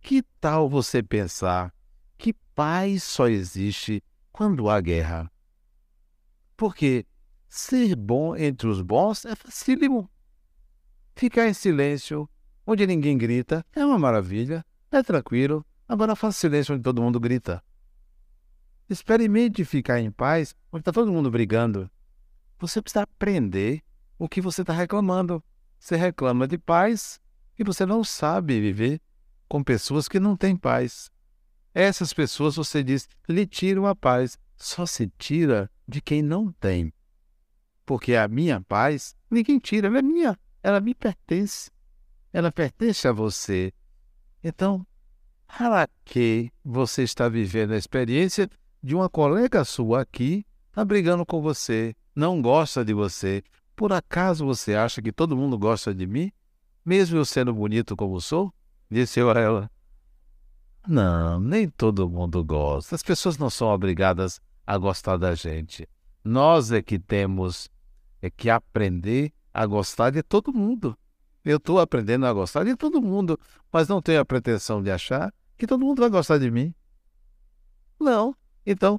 Que 0.01 0.23
tal 0.41 0.67
você 0.67 1.03
pensar 1.03 1.71
que 2.17 2.33
paz 2.55 3.03
só 3.03 3.29
existe 3.29 4.03
quando 4.33 4.71
há 4.71 4.81
guerra? 4.81 5.31
Porque 6.57 7.07
ser 7.51 7.95
bom 7.95 8.35
entre 8.35 8.67
os 8.67 8.81
bons 8.81 9.27
é 9.27 9.37
facílimo. 9.37 10.11
Ficar 11.15 11.49
em 11.49 11.53
silêncio, 11.53 12.27
onde 12.67 12.87
ninguém 12.87 13.17
grita, 13.17 13.65
é 13.73 13.85
uma 13.85 13.99
maravilha, 13.99 14.65
é 14.91 15.03
tranquilo. 15.03 15.65
Agora 15.89 16.17
faça 16.17 16.39
silêncio 16.39 16.75
onde 16.75 16.83
todo 16.83 17.03
mundo 17.03 17.21
grita. 17.21 17.63
Experimente 18.89 19.65
ficar 19.65 20.01
em 20.01 20.11
paz 20.11 20.55
onde 20.73 20.83
está 20.83 20.93
todo 20.93 21.13
mundo 21.13 21.31
brigando. 21.31 21.91
Você 22.59 22.81
precisa 22.81 23.03
aprender 23.03 23.83
o 24.19 24.29
que 24.29 24.41
você 24.41 24.63
está 24.63 24.73
reclamando. 24.73 25.43
Você 25.79 25.97
reclama 25.97 26.47
de 26.47 26.57
paz 26.57 27.21
e 27.59 27.65
você 27.65 27.85
não 27.85 28.03
sabe 28.03 28.61
viver 28.61 29.01
com 29.49 29.63
pessoas 29.63 30.09
que 30.09 30.19
não 30.19 30.37
têm 30.37 30.57
paz. 30.57 31.11
Essas 31.75 32.13
pessoas, 32.13 32.57
você 32.57 32.83
diz, 32.83 33.09
lhe 33.29 33.47
tiram 33.47 33.87
a 33.87 33.95
paz. 33.95 34.39
Só 34.57 34.87
se 34.87 35.11
tira 35.19 35.71
de 35.87 36.01
quem 36.01 36.23
não 36.23 36.53
tem. 36.53 36.93
Porque 37.85 38.15
a 38.15 38.29
minha 38.29 38.61
paz, 38.61 39.15
ninguém 39.31 39.59
tira, 39.59 39.89
ela 39.89 39.99
é 39.99 40.03
minha, 40.03 40.39
ela 40.63 40.81
me 40.81 40.95
pertence. 40.95 41.71
Ela 42.35 42.51
pertence 42.51 43.07
a 43.07 43.13
você. 43.13 43.73
Então, 44.43 44.85
para 45.47 45.89
que 46.05 46.51
você 46.65 47.05
está 47.05 47.29
vivendo 47.29 47.71
a 47.71 47.77
experiência 47.77 48.51
de 48.83 48.93
uma 48.93 49.09
colega 49.09 49.65
sua 49.65 50.01
aqui, 50.01 50.45
está 50.69 50.85
brigando 50.85 51.25
com 51.25 51.41
você, 51.41 51.95
não 52.13 52.43
gosta 52.43 52.85
de 52.85 52.93
você. 52.93 53.41
Por 53.77 53.93
acaso 53.93 54.45
você 54.45 54.75
acha 54.75 55.01
que 55.01 55.13
todo 55.13 55.37
mundo 55.37 55.57
gosta 55.57 55.95
de 55.95 56.09
mim? 56.09 56.33
Mesmo 56.85 57.19
eu 57.19 57.25
sendo 57.25 57.55
bonito 57.55 57.95
como 57.95 58.21
sou? 58.21 58.53
Disse 58.91 59.21
eu 59.21 59.31
a 59.31 59.39
ela. 59.39 59.71
Não, 60.89 61.39
nem 61.39 61.69
todo 61.69 62.11
mundo 62.11 62.43
gosta. 62.45 62.97
As 62.97 63.03
pessoas 63.05 63.39
não 63.39 63.49
são 63.49 63.69
obrigadas 63.69 64.41
a 64.67 64.77
gostar 64.77 65.19
da 65.19 65.37
gente. 65.37 65.89
Nós 66.25 66.73
é 66.73 66.83
que 66.83 66.99
temos 66.99 67.71
é 68.21 68.29
que 68.29 68.51
aprender 68.51 69.33
a 69.53 69.65
gostar 69.67 70.11
de 70.11 70.21
todo 70.21 70.53
mundo. 70.53 70.99
Eu 71.45 71.59
estou 71.59 71.79
aprendendo 71.79 72.25
a 72.25 72.33
gostar 72.33 72.65
de 72.65 72.75
todo 72.75 73.03
mundo, 73.03 73.39
mas 73.71 73.87
não 73.87 74.01
tenho 74.01 74.21
a 74.21 74.25
pretensão 74.25 74.83
de 74.83 74.91
achar 74.91 75.33
que 75.59 75.67
todo 75.67 75.85
mundo 75.85 76.01
vai 76.01 76.09
gostar 76.09 76.39
de 76.39 76.51
mim. 76.51 76.75
Não. 78.01 78.35
Então, 78.65 78.99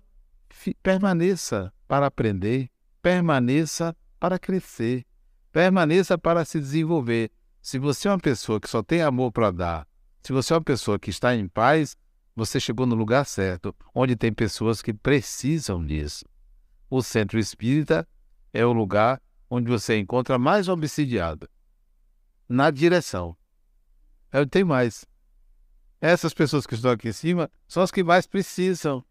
permaneça 0.83 1.73
para 1.87 2.05
aprender, 2.05 2.69
permaneça 3.01 3.97
para 4.19 4.37
crescer, 4.37 5.03
permaneça 5.51 6.19
para 6.19 6.45
se 6.45 6.59
desenvolver. 6.59 7.31
Se 7.63 7.79
você 7.79 8.07
é 8.07 8.11
uma 8.11 8.19
pessoa 8.19 8.61
que 8.61 8.69
só 8.69 8.83
tem 8.83 9.01
amor 9.01 9.31
para 9.31 9.49
dar, 9.49 9.87
se 10.21 10.31
você 10.31 10.53
é 10.53 10.57
uma 10.57 10.63
pessoa 10.63 10.99
que 10.99 11.09
está 11.09 11.35
em 11.35 11.47
paz, 11.47 11.97
você 12.35 12.59
chegou 12.59 12.85
no 12.85 12.95
lugar 12.95 13.25
certo, 13.25 13.73
onde 13.93 14.15
tem 14.15 14.31
pessoas 14.31 14.83
que 14.83 14.93
precisam 14.93 15.83
disso. 15.83 16.25
O 16.91 17.01
centro 17.01 17.39
espírita 17.39 18.07
é 18.53 18.63
o 18.63 18.71
lugar 18.71 19.19
onde 19.49 19.67
você 19.67 19.97
encontra 19.97 20.37
mais 20.37 20.67
obsidiado 20.69 21.49
na 22.47 22.71
direção. 22.71 23.35
Eu 24.31 24.47
tenho 24.47 24.67
mais. 24.67 25.05
Essas 25.99 26.33
pessoas 26.33 26.65
que 26.67 26.75
estão 26.75 26.91
aqui 26.91 27.09
em 27.09 27.13
cima 27.13 27.49
são 27.67 27.81
as 27.81 27.91
que 27.91 28.03
mais 28.03 28.27
precisam. 28.27 29.03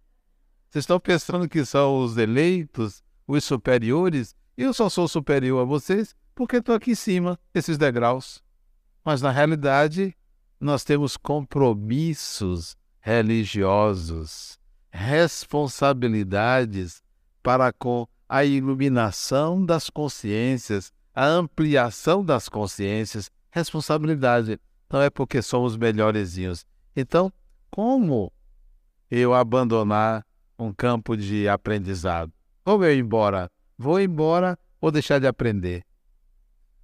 Vocês 0.70 0.82
estão 0.82 1.00
pensando 1.00 1.48
que 1.48 1.64
são 1.64 1.98
os 1.98 2.16
eleitos, 2.16 3.02
os 3.26 3.42
superiores? 3.44 4.36
Eu 4.56 4.72
só 4.72 4.88
sou 4.88 5.08
superior 5.08 5.62
a 5.62 5.64
vocês 5.64 6.14
porque 6.34 6.56
estou 6.56 6.74
aqui 6.74 6.90
em 6.92 6.96
cima, 6.96 7.38
esses 7.52 7.76
degraus. 7.78 8.42
Mas 9.04 9.20
na 9.22 9.30
realidade, 9.30 10.16
nós 10.60 10.84
temos 10.84 11.16
compromissos 11.16 12.76
religiosos, 13.00 14.58
responsabilidades 14.90 17.02
para 17.42 17.72
com 17.72 18.06
a 18.28 18.44
iluminação 18.44 19.64
das 19.64 19.88
consciências, 19.90 20.92
a 21.14 21.26
ampliação 21.26 22.24
das 22.24 22.48
consciências, 22.48 23.30
responsabilidade. 23.50 24.58
Não 24.90 25.00
é 25.00 25.10
porque 25.10 25.40
somos 25.40 25.76
melhorezinhos. 25.76 26.66
Então, 26.94 27.32
como 27.70 28.32
eu 29.10 29.32
abandonar 29.32 30.26
um 30.58 30.72
campo 30.72 31.16
de 31.16 31.48
aprendizado? 31.48 32.32
Ou 32.64 32.84
eu 32.84 32.92
ir 32.92 32.98
embora? 32.98 33.50
Vou 33.78 34.00
embora 34.00 34.58
ou 34.80 34.90
deixar 34.90 35.18
de 35.18 35.26
aprender? 35.26 35.84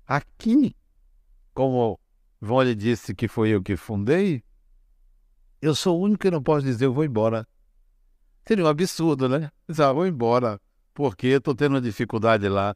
Aqui, 0.06 0.74
como 1.54 1.98
Von 2.40 2.62
lhe 2.62 2.74
disse 2.74 3.14
que 3.14 3.28
foi 3.28 3.50
eu 3.50 3.62
que 3.62 3.76
fundei, 3.76 4.42
eu 5.60 5.74
sou 5.74 5.98
o 5.98 6.02
único 6.02 6.22
que 6.22 6.30
não 6.30 6.42
posso 6.42 6.64
dizer 6.64 6.86
eu 6.86 6.92
vou 6.92 7.04
embora. 7.04 7.46
Seria 8.46 8.64
um 8.64 8.68
absurdo, 8.68 9.28
né? 9.28 9.50
Dizer, 9.68 9.84
ah, 9.84 9.92
vou 9.92 10.06
embora 10.06 10.60
porque 10.94 11.28
estou 11.28 11.54
tendo 11.54 11.74
uma 11.74 11.80
dificuldade 11.80 12.48
lá. 12.48 12.74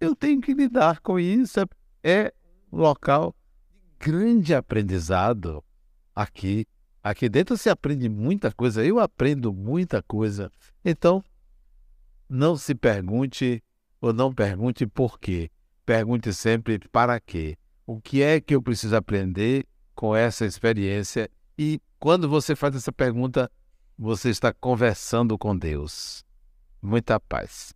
Eu 0.00 0.14
tenho 0.14 0.40
que 0.40 0.52
lidar 0.52 1.00
com 1.00 1.18
isso. 1.18 1.60
É 2.02 2.32
um 2.70 2.78
local 2.78 3.34
de 3.70 4.10
grande 4.10 4.54
aprendizado 4.54 5.64
aqui. 6.14 6.66
Aqui 7.02 7.28
dentro 7.28 7.56
se 7.56 7.70
aprende 7.70 8.08
muita 8.08 8.52
coisa, 8.52 8.84
eu 8.84 8.98
aprendo 8.98 9.52
muita 9.52 10.02
coisa. 10.02 10.50
Então, 10.84 11.22
não 12.28 12.56
se 12.56 12.74
pergunte 12.74 13.62
ou 14.00 14.12
não 14.12 14.34
pergunte 14.34 14.86
por 14.86 15.18
quê. 15.18 15.50
Pergunte 15.84 16.32
sempre 16.34 16.78
para 16.90 17.20
quê. 17.20 17.56
O 17.86 18.00
que 18.00 18.22
é 18.22 18.40
que 18.40 18.54
eu 18.54 18.60
preciso 18.60 18.96
aprender 18.96 19.66
com 19.94 20.16
essa 20.16 20.44
experiência? 20.44 21.30
E 21.56 21.80
quando 21.98 22.28
você 22.28 22.56
faz 22.56 22.74
essa 22.74 22.90
pergunta, 22.90 23.50
você 23.96 24.28
está 24.28 24.52
conversando 24.52 25.38
com 25.38 25.56
Deus. 25.56 26.24
Muita 26.82 27.20
paz. 27.20 27.75